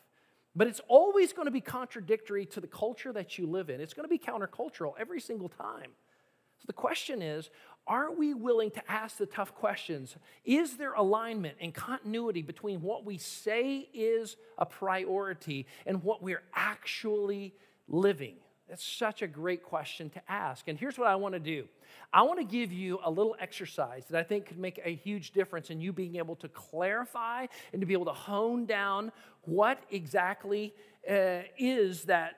But 0.55 0.67
it's 0.67 0.81
always 0.87 1.33
going 1.33 1.45
to 1.45 1.51
be 1.51 1.61
contradictory 1.61 2.45
to 2.47 2.59
the 2.59 2.67
culture 2.67 3.13
that 3.13 3.37
you 3.37 3.45
live 3.45 3.69
in. 3.69 3.79
It's 3.79 3.93
going 3.93 4.05
to 4.05 4.09
be 4.09 4.17
countercultural 4.17 4.93
every 4.99 5.21
single 5.21 5.49
time. 5.49 5.91
So 6.59 6.63
the 6.65 6.73
question 6.73 7.21
is 7.21 7.49
are 7.87 8.11
we 8.11 8.33
willing 8.33 8.71
to 8.71 8.91
ask 8.91 9.17
the 9.17 9.25
tough 9.25 9.55
questions? 9.55 10.17
Is 10.43 10.75
there 10.75 10.93
alignment 10.93 11.57
and 11.61 11.73
continuity 11.73 12.41
between 12.41 12.81
what 12.81 13.05
we 13.05 13.17
say 13.17 13.87
is 13.93 14.35
a 14.57 14.65
priority 14.65 15.67
and 15.85 16.03
what 16.03 16.21
we're 16.21 16.43
actually 16.53 17.53
living? 17.87 18.35
That's 18.69 18.83
such 18.83 19.21
a 19.21 19.27
great 19.27 19.63
question 19.63 20.09
to 20.11 20.21
ask. 20.27 20.67
And 20.67 20.77
here's 20.77 20.97
what 20.97 21.07
I 21.07 21.15
want 21.15 21.33
to 21.33 21.39
do 21.39 21.67
I 22.13 22.23
want 22.23 22.39
to 22.39 22.45
give 22.45 22.71
you 22.71 22.99
a 23.03 23.09
little 23.09 23.35
exercise 23.39 24.05
that 24.09 24.19
I 24.19 24.23
think 24.23 24.47
could 24.47 24.59
make 24.59 24.79
a 24.83 24.93
huge 24.93 25.31
difference 25.31 25.69
in 25.69 25.79
you 25.79 25.93
being 25.93 26.17
able 26.17 26.35
to 26.37 26.49
clarify 26.49 27.47
and 27.71 27.81
to 27.81 27.85
be 27.85 27.93
able 27.93 28.05
to 28.05 28.13
hone 28.13 28.65
down 28.65 29.11
what 29.43 29.81
exactly 29.89 30.73
uh, 31.09 31.39
is 31.57 32.03
that 32.03 32.37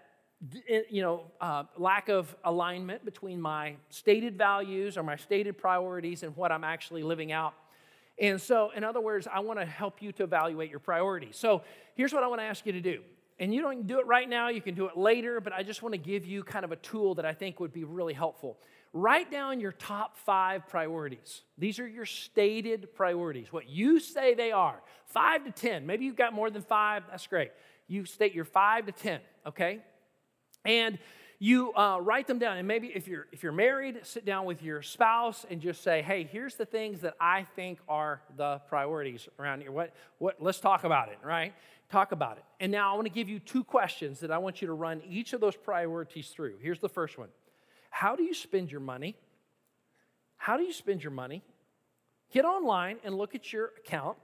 you 0.90 1.02
know, 1.02 1.24
uh, 1.42 1.64
lack 1.78 2.08
of 2.08 2.34
alignment 2.46 3.04
between 3.04 3.42
my 3.42 3.76
stated 3.90 4.38
values 4.38 4.98
or 4.98 5.04
my 5.04 5.18
stated 5.18 5.58
priorities 5.58 6.24
and 6.24 6.36
what 6.38 6.52
I'm 6.52 6.64
actually 6.64 7.04
living 7.04 7.32
out. 7.32 7.54
And 8.18 8.40
so, 8.40 8.72
in 8.76 8.84
other 8.84 9.02
words, 9.02 9.28
I 9.32 9.40
want 9.40 9.60
to 9.60 9.66
help 9.66 10.02
you 10.02 10.12
to 10.14 10.24
evaluate 10.24 10.70
your 10.70 10.80
priorities. 10.80 11.36
So, 11.38 11.64
here's 11.96 12.14
what 12.14 12.24
I 12.24 12.28
want 12.28 12.40
to 12.40 12.46
ask 12.46 12.66
you 12.66 12.72
to 12.72 12.82
do. 12.82 13.02
And 13.40 13.54
you 13.54 13.62
don't 13.62 13.88
do 13.88 14.00
it 14.00 14.06
right 14.06 14.28
now, 14.28 14.50
you 14.50 14.62
can 14.62 14.76
do 14.76 14.88
it 14.88 14.98
later, 14.98 15.40
but 15.40 15.54
I 15.54 15.64
just 15.64 15.82
want 15.82 15.94
to 15.94 15.98
give 15.98 16.26
you 16.26 16.44
kind 16.44 16.66
of 16.66 16.72
a 16.72 16.76
tool 16.78 17.16
that 17.16 17.26
I 17.26 17.34
think 17.34 17.60
would 17.60 17.72
be 17.72 17.86
really 17.86 18.14
helpful. 18.14 18.58
Write 18.92 19.32
down 19.32 19.60
your 19.60 19.72
top 19.72 20.18
five 20.18 20.68
priorities. 20.68 21.42
These 21.58 21.80
are 21.80 21.88
your 21.88 22.06
stated 22.06 22.94
priorities, 22.96 23.54
what 23.54 23.70
you 23.70 24.00
say 24.00 24.34
they 24.34 24.52
are. 24.52 24.82
Five 25.06 25.46
to 25.46 25.52
10. 25.52 25.86
Maybe 25.86 26.06
you've 26.06 26.16
got 26.16 26.34
more 26.34 26.50
than 26.50 26.64
five, 26.64 27.04
that's 27.10 27.28
great. 27.28 27.52
You 27.88 28.06
state 28.06 28.34
your 28.34 28.46
five 28.46 28.86
to 28.88 28.92
10, 28.92 29.22
okay? 29.48 29.80
and 30.66 31.00
you 31.42 31.74
uh, 31.74 32.00
write 32.02 32.28
them 32.28 32.38
down 32.38 32.58
and 32.58 32.68
maybe 32.68 32.88
if 32.88 33.08
you're 33.08 33.28
if 33.32 33.44
you're 33.44 33.54
married 33.54 34.00
sit 34.04 34.26
down 34.26 34.46
with 34.46 34.62
your 34.62 34.82
spouse 34.82 35.46
and 35.50 35.62
just 35.62 35.82
say 35.82 36.02
hey 36.02 36.28
here's 36.30 36.56
the 36.56 36.66
things 36.66 37.00
that 37.00 37.16
i 37.20 37.44
think 37.56 37.80
are 37.88 38.22
the 38.36 38.60
priorities 38.68 39.30
around 39.40 39.62
here 39.62 39.72
what 39.72 39.94
what 40.18 40.36
let's 40.42 40.60
talk 40.60 40.84
about 40.84 41.10
it 41.10 41.18
right 41.24 41.54
talk 41.92 42.12
about 42.12 42.38
it 42.38 42.44
and 42.60 42.72
now 42.72 42.92
i 42.92 42.96
want 42.96 43.06
to 43.06 43.14
give 43.14 43.30
you 43.30 43.40
two 43.40 43.64
questions 43.64 44.20
that 44.20 44.32
i 44.32 44.38
want 44.38 44.62
you 44.62 44.68
to 44.68 44.74
run 44.74 45.02
each 45.08 45.34
of 45.34 45.42
those 45.42 45.56
priorities 45.56 46.30
through 46.30 46.56
here's 46.62 46.80
the 46.80 46.90
first 46.90 47.18
one 47.18 47.30
how 47.90 48.16
do 48.16 48.24
you 48.24 48.34
spend 48.34 48.72
your 48.72 48.82
money 48.82 49.16
how 50.38 50.58
do 50.58 50.64
you 50.64 50.74
spend 50.74 51.04
your 51.04 51.12
money 51.12 51.44
get 52.32 52.46
online 52.46 52.98
and 53.04 53.18
look 53.18 53.36
at 53.36 53.52
your 53.52 53.72
account 53.78 54.18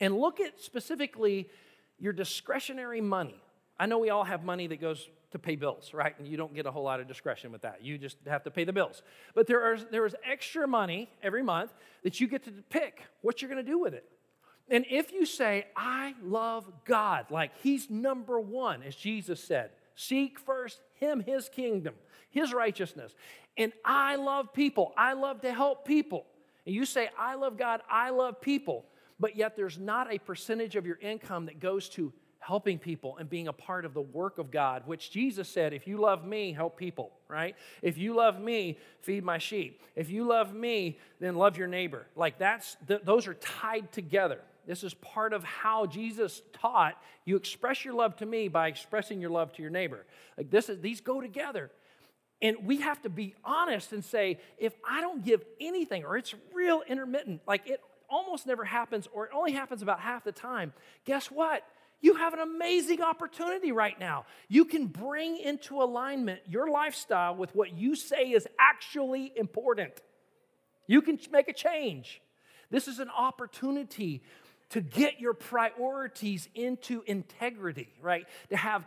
and 0.00 0.14
look 0.16 0.40
at 0.40 0.60
specifically 0.60 1.48
your 1.98 2.12
discretionary 2.12 3.00
money 3.00 3.40
i 3.78 3.86
know 3.86 3.98
we 3.98 4.10
all 4.10 4.24
have 4.24 4.44
money 4.44 4.66
that 4.66 4.80
goes 4.80 5.08
to 5.36 5.38
pay 5.38 5.56
bills, 5.56 5.92
right? 5.92 6.14
And 6.18 6.26
you 6.26 6.36
don't 6.36 6.54
get 6.54 6.66
a 6.66 6.70
whole 6.70 6.84
lot 6.84 7.00
of 7.00 7.08
discretion 7.08 7.52
with 7.52 7.62
that. 7.62 7.82
You 7.82 7.98
just 7.98 8.16
have 8.26 8.42
to 8.44 8.50
pay 8.50 8.64
the 8.64 8.72
bills. 8.72 9.02
But 9.34 9.46
there 9.46 9.74
is, 9.74 9.86
there 9.90 10.06
is 10.06 10.14
extra 10.24 10.66
money 10.66 11.10
every 11.22 11.42
month 11.42 11.72
that 12.04 12.20
you 12.20 12.26
get 12.26 12.44
to 12.44 12.52
pick 12.70 13.02
what 13.22 13.42
you're 13.42 13.50
going 13.50 13.64
to 13.64 13.70
do 13.70 13.78
with 13.78 13.94
it. 13.94 14.04
And 14.68 14.84
if 14.90 15.12
you 15.12 15.26
say, 15.26 15.66
I 15.76 16.14
love 16.22 16.70
God, 16.84 17.26
like 17.30 17.52
He's 17.62 17.88
number 17.88 18.40
one, 18.40 18.82
as 18.82 18.96
Jesus 18.96 19.42
said, 19.42 19.70
seek 19.94 20.38
first 20.38 20.80
Him, 20.94 21.20
His 21.20 21.48
kingdom, 21.48 21.94
His 22.30 22.52
righteousness. 22.52 23.14
And 23.56 23.72
I 23.84 24.16
love 24.16 24.52
people, 24.52 24.92
I 24.96 25.12
love 25.12 25.40
to 25.42 25.54
help 25.54 25.86
people. 25.86 26.26
And 26.66 26.74
you 26.74 26.84
say, 26.84 27.08
I 27.18 27.36
love 27.36 27.56
God, 27.56 27.80
I 27.88 28.10
love 28.10 28.40
people, 28.40 28.86
but 29.20 29.36
yet 29.36 29.56
there's 29.56 29.78
not 29.78 30.12
a 30.12 30.18
percentage 30.18 30.74
of 30.74 30.84
your 30.84 30.98
income 31.00 31.46
that 31.46 31.60
goes 31.60 31.88
to 31.90 32.12
helping 32.40 32.78
people 32.78 33.16
and 33.18 33.28
being 33.28 33.48
a 33.48 33.52
part 33.52 33.84
of 33.84 33.94
the 33.94 34.00
work 34.00 34.38
of 34.38 34.50
God, 34.50 34.82
which 34.86 35.10
Jesus 35.10 35.48
said, 35.48 35.72
if 35.72 35.86
you 35.86 35.96
love 35.96 36.24
me, 36.24 36.52
help 36.52 36.76
people, 36.76 37.10
right? 37.28 37.56
If 37.82 37.98
you 37.98 38.14
love 38.14 38.40
me, 38.40 38.78
feed 39.00 39.24
my 39.24 39.38
sheep. 39.38 39.80
If 39.96 40.10
you 40.10 40.24
love 40.24 40.54
me, 40.54 40.98
then 41.18 41.34
love 41.34 41.56
your 41.56 41.66
neighbor. 41.66 42.06
Like 42.14 42.38
that's, 42.38 42.76
th- 42.86 43.02
those 43.02 43.26
are 43.26 43.34
tied 43.34 43.90
together. 43.90 44.40
This 44.66 44.82
is 44.82 44.94
part 44.94 45.32
of 45.32 45.44
how 45.44 45.86
Jesus 45.86 46.42
taught 46.52 47.00
you 47.24 47.36
express 47.36 47.84
your 47.84 47.94
love 47.94 48.16
to 48.16 48.26
me 48.26 48.48
by 48.48 48.68
expressing 48.68 49.20
your 49.20 49.30
love 49.30 49.52
to 49.54 49.62
your 49.62 49.70
neighbor. 49.70 50.06
Like 50.36 50.50
this 50.50 50.68
is, 50.68 50.80
these 50.80 51.00
go 51.00 51.20
together. 51.20 51.70
And 52.42 52.56
we 52.64 52.78
have 52.82 53.00
to 53.02 53.08
be 53.08 53.34
honest 53.44 53.92
and 53.92 54.04
say, 54.04 54.38
if 54.58 54.74
I 54.88 55.00
don't 55.00 55.24
give 55.24 55.42
anything, 55.60 56.04
or 56.04 56.16
it's 56.16 56.34
real 56.52 56.82
intermittent, 56.86 57.40
like 57.46 57.66
it 57.66 57.80
almost 58.10 58.46
never 58.46 58.64
happens, 58.64 59.08
or 59.12 59.26
it 59.26 59.30
only 59.34 59.52
happens 59.52 59.82
about 59.82 60.00
half 60.00 60.24
the 60.24 60.32
time, 60.32 60.72
guess 61.04 61.30
what? 61.30 61.64
you 62.00 62.14
have 62.14 62.34
an 62.34 62.40
amazing 62.40 63.00
opportunity 63.00 63.72
right 63.72 63.98
now. 63.98 64.26
You 64.48 64.64
can 64.64 64.86
bring 64.86 65.38
into 65.38 65.82
alignment 65.82 66.40
your 66.46 66.70
lifestyle 66.70 67.34
with 67.34 67.54
what 67.54 67.76
you 67.76 67.96
say 67.96 68.30
is 68.30 68.46
actually 68.58 69.32
important. 69.34 70.00
You 70.86 71.02
can 71.02 71.18
make 71.32 71.48
a 71.48 71.52
change. 71.52 72.20
This 72.70 72.86
is 72.86 72.98
an 72.98 73.08
opportunity 73.10 74.22
to 74.70 74.80
get 74.80 75.20
your 75.20 75.34
priorities 75.34 76.48
into 76.54 77.02
integrity, 77.06 77.88
right? 78.00 78.26
To 78.50 78.56
have 78.56 78.86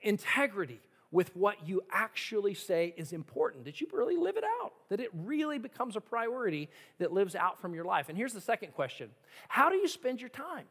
integrity 0.00 0.80
with 1.10 1.34
what 1.34 1.66
you 1.66 1.82
actually 1.90 2.54
say 2.54 2.94
is 2.96 3.12
important, 3.12 3.64
that 3.64 3.80
you 3.80 3.86
really 3.92 4.16
live 4.16 4.36
it 4.36 4.44
out, 4.62 4.72
that 4.90 5.00
it 5.00 5.10
really 5.14 5.58
becomes 5.58 5.96
a 5.96 6.00
priority 6.00 6.68
that 6.98 7.12
lives 7.12 7.34
out 7.34 7.60
from 7.60 7.74
your 7.74 7.84
life. 7.84 8.08
And 8.08 8.18
here's 8.18 8.34
the 8.34 8.40
second 8.40 8.74
question 8.74 9.10
How 9.48 9.70
do 9.70 9.76
you 9.76 9.88
spend 9.88 10.20
your 10.20 10.30
time? 10.30 10.66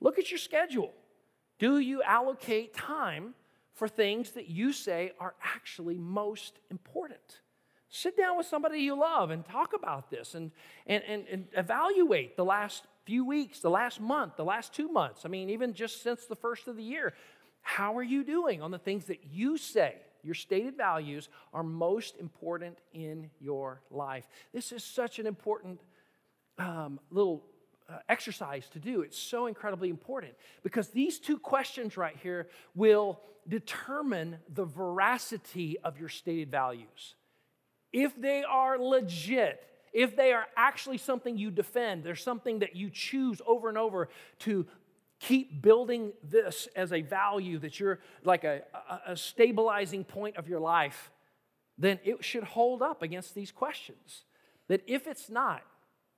Look 0.00 0.18
at 0.18 0.30
your 0.30 0.38
schedule. 0.38 0.92
Do 1.58 1.78
you 1.78 2.02
allocate 2.02 2.74
time 2.74 3.34
for 3.74 3.86
things 3.86 4.32
that 4.32 4.48
you 4.48 4.72
say 4.72 5.12
are 5.20 5.34
actually 5.42 5.96
most 5.96 6.58
important? 6.70 7.40
Sit 7.88 8.16
down 8.16 8.36
with 8.36 8.46
somebody 8.46 8.80
you 8.80 8.98
love 8.98 9.30
and 9.30 9.44
talk 9.44 9.74
about 9.74 10.10
this 10.10 10.34
and, 10.34 10.50
and, 10.86 11.04
and, 11.06 11.24
and 11.30 11.46
evaluate 11.54 12.36
the 12.36 12.44
last 12.44 12.84
few 13.04 13.24
weeks, 13.24 13.60
the 13.60 13.70
last 13.70 14.00
month, 14.00 14.36
the 14.36 14.44
last 14.44 14.72
two 14.72 14.88
months. 14.88 15.22
I 15.24 15.28
mean, 15.28 15.50
even 15.50 15.74
just 15.74 16.02
since 16.02 16.26
the 16.26 16.36
first 16.36 16.68
of 16.68 16.76
the 16.76 16.82
year. 16.82 17.12
How 17.62 17.96
are 17.96 18.02
you 18.02 18.24
doing 18.24 18.60
on 18.60 18.70
the 18.70 18.78
things 18.78 19.04
that 19.06 19.20
you 19.30 19.56
say, 19.56 19.94
your 20.22 20.34
stated 20.34 20.76
values, 20.76 21.28
are 21.52 21.62
most 21.62 22.16
important 22.18 22.78
in 22.92 23.30
your 23.40 23.80
life? 23.90 24.26
This 24.52 24.72
is 24.72 24.82
such 24.82 25.18
an 25.18 25.26
important 25.26 25.80
um, 26.58 26.98
little 27.10 27.44
uh, 27.88 27.98
exercise 28.08 28.68
to 28.70 28.78
do. 28.78 29.02
It's 29.02 29.18
so 29.18 29.46
incredibly 29.46 29.90
important 29.90 30.34
because 30.62 30.88
these 30.88 31.18
two 31.18 31.38
questions 31.38 31.96
right 31.96 32.16
here 32.22 32.48
will 32.74 33.20
determine 33.48 34.38
the 34.52 34.64
veracity 34.64 35.78
of 35.82 35.98
your 35.98 36.08
stated 36.08 36.50
values. 36.50 37.14
If 37.92 38.20
they 38.20 38.44
are 38.44 38.78
legit, 38.78 39.62
if 39.92 40.16
they 40.16 40.32
are 40.32 40.46
actually 40.56 40.98
something 40.98 41.36
you 41.36 41.50
defend, 41.50 42.02
there's 42.02 42.22
something 42.22 42.60
that 42.60 42.74
you 42.74 42.90
choose 42.90 43.40
over 43.46 43.68
and 43.68 43.76
over 43.76 44.08
to 44.40 44.66
keep 45.20 45.62
building 45.62 46.12
this 46.24 46.68
as 46.74 46.92
a 46.92 47.00
value 47.02 47.58
that 47.58 47.78
you're 47.78 48.00
like 48.24 48.42
a, 48.42 48.62
a, 49.06 49.16
stabilizing 49.16 50.02
point 50.02 50.36
of 50.36 50.48
your 50.48 50.58
life, 50.58 51.12
then 51.78 52.00
it 52.02 52.24
should 52.24 52.42
hold 52.42 52.82
up 52.82 53.02
against 53.02 53.34
these 53.34 53.52
questions. 53.52 54.24
That 54.66 54.82
if 54.88 55.06
it's 55.06 55.30
not, 55.30 55.62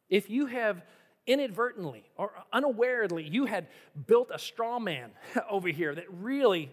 if 0.09 0.31
you 0.31 0.47
have 0.47 0.83
inadvertently 1.27 2.05
or 2.17 2.33
unawarely, 2.53 3.25
you 3.25 3.45
had 3.45 3.67
built 4.07 4.31
a 4.33 4.39
straw 4.39 4.79
man 4.79 5.11
over 5.51 5.69
here 5.69 5.95
that 5.95 6.07
really, 6.11 6.71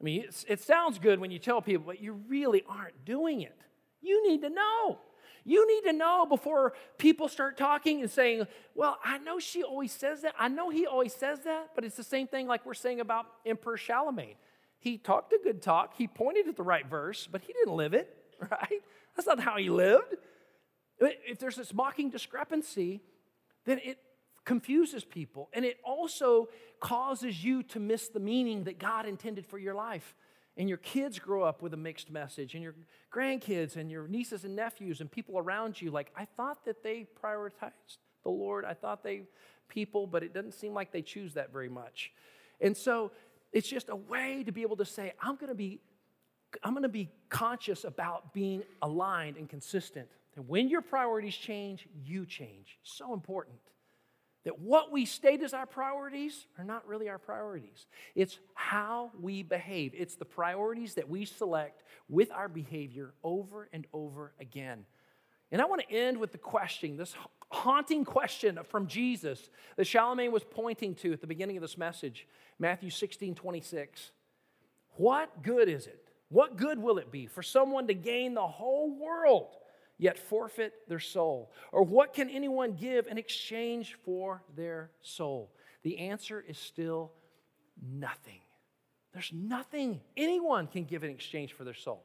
I 0.00 0.04
mean, 0.04 0.26
it 0.46 0.60
sounds 0.60 1.00
good 1.00 1.18
when 1.18 1.32
you 1.32 1.40
tell 1.40 1.60
people, 1.60 1.86
but 1.86 2.00
you 2.00 2.12
really 2.28 2.62
aren't 2.68 3.04
doing 3.04 3.40
it. 3.40 3.56
You 4.00 4.28
need 4.28 4.42
to 4.42 4.50
know. 4.50 4.98
You 5.44 5.66
need 5.66 5.90
to 5.90 5.92
know 5.92 6.24
before 6.26 6.72
people 6.96 7.28
start 7.28 7.58
talking 7.58 8.00
and 8.00 8.10
saying, 8.10 8.46
Well, 8.74 8.98
I 9.04 9.18
know 9.18 9.38
she 9.38 9.62
always 9.62 9.92
says 9.92 10.22
that. 10.22 10.34
I 10.38 10.48
know 10.48 10.70
he 10.70 10.86
always 10.86 11.14
says 11.14 11.40
that, 11.40 11.70
but 11.74 11.84
it's 11.84 11.96
the 11.96 12.04
same 12.04 12.26
thing 12.26 12.46
like 12.46 12.64
we're 12.64 12.74
saying 12.74 13.00
about 13.00 13.26
Emperor 13.44 13.76
Charlemagne. 13.76 14.36
He 14.78 14.98
talked 14.98 15.32
a 15.32 15.38
good 15.42 15.62
talk, 15.62 15.94
he 15.96 16.06
pointed 16.06 16.48
at 16.48 16.56
the 16.56 16.62
right 16.62 16.86
verse, 16.86 17.26
but 17.30 17.42
he 17.42 17.52
didn't 17.52 17.74
live 17.74 17.94
it, 17.94 18.14
right? 18.50 18.82
That's 19.16 19.26
not 19.26 19.40
how 19.40 19.56
he 19.56 19.70
lived. 19.70 20.16
If 21.00 21.38
there's 21.38 21.56
this 21.56 21.74
mocking 21.74 22.10
discrepancy, 22.10 23.00
then 23.64 23.80
it 23.82 23.98
confuses 24.44 25.04
people 25.04 25.48
and 25.52 25.64
it 25.64 25.78
also 25.84 26.48
causes 26.80 27.42
you 27.42 27.62
to 27.62 27.80
miss 27.80 28.08
the 28.08 28.20
meaning 28.20 28.64
that 28.64 28.78
God 28.78 29.06
intended 29.06 29.46
for 29.46 29.58
your 29.58 29.74
life. 29.74 30.14
And 30.56 30.68
your 30.68 30.78
kids 30.78 31.18
grow 31.18 31.42
up 31.42 31.62
with 31.62 31.74
a 31.74 31.76
mixed 31.76 32.10
message, 32.10 32.54
and 32.54 32.62
your 32.62 32.74
grandkids 33.12 33.76
and 33.76 33.90
your 33.90 34.06
nieces 34.06 34.44
and 34.44 34.54
nephews 34.54 35.00
and 35.00 35.10
people 35.10 35.38
around 35.38 35.80
you, 35.80 35.90
like, 35.90 36.12
I 36.16 36.26
thought 36.26 36.64
that 36.64 36.82
they 36.82 37.08
prioritized 37.22 37.98
the 38.22 38.30
Lord. 38.30 38.64
I 38.64 38.74
thought 38.74 39.02
they 39.02 39.22
people, 39.68 40.06
but 40.06 40.22
it 40.22 40.32
doesn't 40.32 40.54
seem 40.54 40.72
like 40.72 40.92
they 40.92 41.02
choose 41.02 41.34
that 41.34 41.52
very 41.52 41.68
much. 41.68 42.12
And 42.60 42.76
so 42.76 43.10
it's 43.52 43.68
just 43.68 43.88
a 43.88 43.96
way 43.96 44.44
to 44.44 44.52
be 44.52 44.62
able 44.62 44.76
to 44.76 44.84
say, 44.84 45.12
I'm 45.20 45.36
gonna 45.36 45.54
be, 45.54 45.80
I'm 46.62 46.74
gonna 46.74 46.88
be 46.88 47.10
conscious 47.28 47.82
about 47.84 48.32
being 48.32 48.62
aligned 48.80 49.36
and 49.36 49.48
consistent 49.48 50.08
and 50.36 50.48
when 50.48 50.68
your 50.68 50.82
priorities 50.82 51.36
change, 51.36 51.86
you 52.04 52.26
change. 52.26 52.78
So 52.82 53.14
important 53.14 53.56
that 54.44 54.58
what 54.58 54.92
we 54.92 55.06
state 55.06 55.42
as 55.42 55.54
our 55.54 55.66
priorities 55.66 56.46
are 56.58 56.64
not 56.64 56.86
really 56.86 57.08
our 57.08 57.18
priorities. 57.18 57.86
It's 58.14 58.38
how 58.54 59.10
we 59.20 59.42
behave, 59.42 59.92
it's 59.96 60.16
the 60.16 60.24
priorities 60.24 60.94
that 60.94 61.08
we 61.08 61.24
select 61.24 61.82
with 62.08 62.30
our 62.30 62.48
behavior 62.48 63.14
over 63.22 63.68
and 63.72 63.86
over 63.92 64.32
again. 64.38 64.84
And 65.50 65.62
I 65.62 65.66
want 65.66 65.82
to 65.82 65.94
end 65.94 66.18
with 66.18 66.32
the 66.32 66.38
question, 66.38 66.96
this 66.96 67.14
haunting 67.50 68.04
question 68.04 68.58
from 68.68 68.86
Jesus 68.86 69.50
that 69.76 69.86
Charlemagne 69.86 70.32
was 70.32 70.44
pointing 70.44 70.94
to 70.96 71.12
at 71.12 71.20
the 71.20 71.26
beginning 71.26 71.56
of 71.56 71.62
this 71.62 71.78
message, 71.78 72.26
Matthew 72.58 72.90
16 72.90 73.34
26. 73.34 74.10
What 74.96 75.42
good 75.42 75.68
is 75.68 75.86
it? 75.86 76.08
What 76.28 76.56
good 76.56 76.78
will 76.78 76.98
it 76.98 77.10
be 77.10 77.26
for 77.26 77.42
someone 77.42 77.86
to 77.86 77.94
gain 77.94 78.34
the 78.34 78.46
whole 78.46 78.98
world? 78.98 79.56
Yet 80.04 80.18
forfeit 80.18 80.86
their 80.86 81.00
soul? 81.00 81.50
Or 81.72 81.82
what 81.82 82.12
can 82.12 82.28
anyone 82.28 82.74
give 82.74 83.06
in 83.06 83.16
exchange 83.16 83.96
for 84.04 84.42
their 84.54 84.90
soul? 85.00 85.50
The 85.82 85.96
answer 85.96 86.44
is 86.46 86.58
still 86.58 87.10
nothing. 87.82 88.40
There's 89.14 89.30
nothing 89.32 90.02
anyone 90.14 90.66
can 90.66 90.84
give 90.84 91.04
in 91.04 91.10
exchange 91.10 91.54
for 91.54 91.64
their 91.64 91.72
soul. 91.72 92.04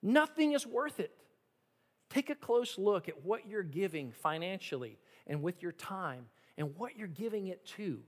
Nothing 0.00 0.52
is 0.52 0.64
worth 0.64 1.00
it. 1.00 1.10
Take 2.08 2.30
a 2.30 2.36
close 2.36 2.78
look 2.78 3.08
at 3.08 3.24
what 3.24 3.48
you're 3.48 3.64
giving 3.64 4.12
financially 4.12 4.96
and 5.26 5.42
with 5.42 5.60
your 5.60 5.72
time 5.72 6.26
and 6.56 6.76
what 6.76 6.96
you're 6.96 7.08
giving 7.08 7.48
it 7.48 7.66
to. 7.78 7.98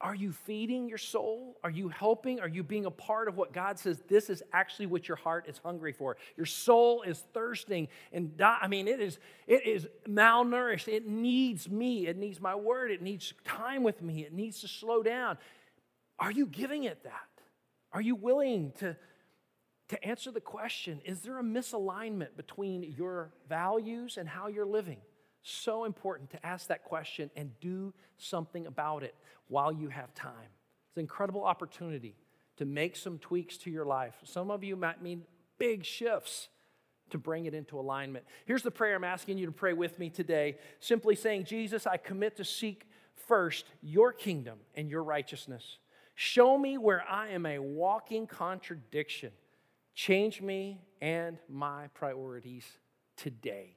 Are 0.00 0.14
you 0.14 0.32
feeding 0.32 0.88
your 0.88 0.98
soul? 0.98 1.58
Are 1.62 1.70
you 1.70 1.88
helping? 1.88 2.40
Are 2.40 2.48
you 2.48 2.62
being 2.62 2.86
a 2.86 2.90
part 2.90 3.28
of 3.28 3.36
what 3.36 3.52
God 3.52 3.78
says 3.78 4.02
this 4.08 4.30
is 4.30 4.42
actually 4.50 4.86
what 4.86 5.06
your 5.06 5.18
heart 5.18 5.44
is 5.46 5.58
hungry 5.58 5.92
for? 5.92 6.16
Your 6.38 6.46
soul 6.46 7.02
is 7.02 7.22
thirsting 7.34 7.88
and 8.10 8.34
die. 8.34 8.56
I 8.62 8.66
mean, 8.66 8.88
it 8.88 8.98
is, 8.98 9.18
it 9.46 9.66
is 9.66 9.86
malnourished. 10.08 10.88
It 10.88 11.06
needs 11.06 11.68
me. 11.68 12.06
It 12.06 12.16
needs 12.16 12.40
my 12.40 12.54
word. 12.54 12.90
It 12.90 13.02
needs 13.02 13.34
time 13.44 13.82
with 13.82 14.00
me. 14.00 14.24
It 14.24 14.32
needs 14.32 14.60
to 14.60 14.68
slow 14.68 15.02
down. 15.02 15.36
Are 16.18 16.32
you 16.32 16.46
giving 16.46 16.84
it 16.84 17.04
that? 17.04 17.28
Are 17.92 18.00
you 18.00 18.14
willing 18.14 18.72
to, 18.78 18.96
to 19.88 20.04
answer 20.04 20.30
the 20.30 20.40
question 20.40 21.02
is 21.04 21.20
there 21.20 21.38
a 21.38 21.42
misalignment 21.42 22.36
between 22.38 22.84
your 22.96 23.32
values 23.50 24.16
and 24.16 24.26
how 24.26 24.46
you're 24.46 24.64
living? 24.64 24.98
So 25.42 25.84
important 25.84 26.30
to 26.30 26.46
ask 26.46 26.68
that 26.68 26.84
question 26.84 27.30
and 27.36 27.58
do 27.60 27.94
something 28.18 28.66
about 28.66 29.02
it 29.02 29.14
while 29.48 29.72
you 29.72 29.88
have 29.88 30.14
time. 30.14 30.50
It's 30.88 30.96
an 30.96 31.00
incredible 31.00 31.44
opportunity 31.44 32.16
to 32.56 32.64
make 32.64 32.96
some 32.96 33.18
tweaks 33.18 33.56
to 33.58 33.70
your 33.70 33.86
life. 33.86 34.14
Some 34.24 34.50
of 34.50 34.62
you 34.62 34.76
might 34.76 35.02
mean 35.02 35.22
big 35.58 35.84
shifts 35.84 36.48
to 37.10 37.18
bring 37.18 37.46
it 37.46 37.54
into 37.54 37.78
alignment. 37.78 38.24
Here's 38.44 38.62
the 38.62 38.70
prayer 38.70 38.96
I'm 38.96 39.04
asking 39.04 39.38
you 39.38 39.46
to 39.46 39.52
pray 39.52 39.72
with 39.72 39.98
me 39.98 40.10
today 40.10 40.58
simply 40.78 41.16
saying, 41.16 41.44
Jesus, 41.44 41.86
I 41.86 41.96
commit 41.96 42.36
to 42.36 42.44
seek 42.44 42.86
first 43.14 43.66
your 43.82 44.12
kingdom 44.12 44.58
and 44.74 44.90
your 44.90 45.02
righteousness. 45.02 45.78
Show 46.14 46.58
me 46.58 46.76
where 46.76 47.02
I 47.08 47.28
am 47.28 47.46
a 47.46 47.58
walking 47.58 48.26
contradiction. 48.26 49.32
Change 49.94 50.40
me 50.40 50.82
and 51.00 51.38
my 51.48 51.88
priorities 51.94 52.66
today. 53.16 53.76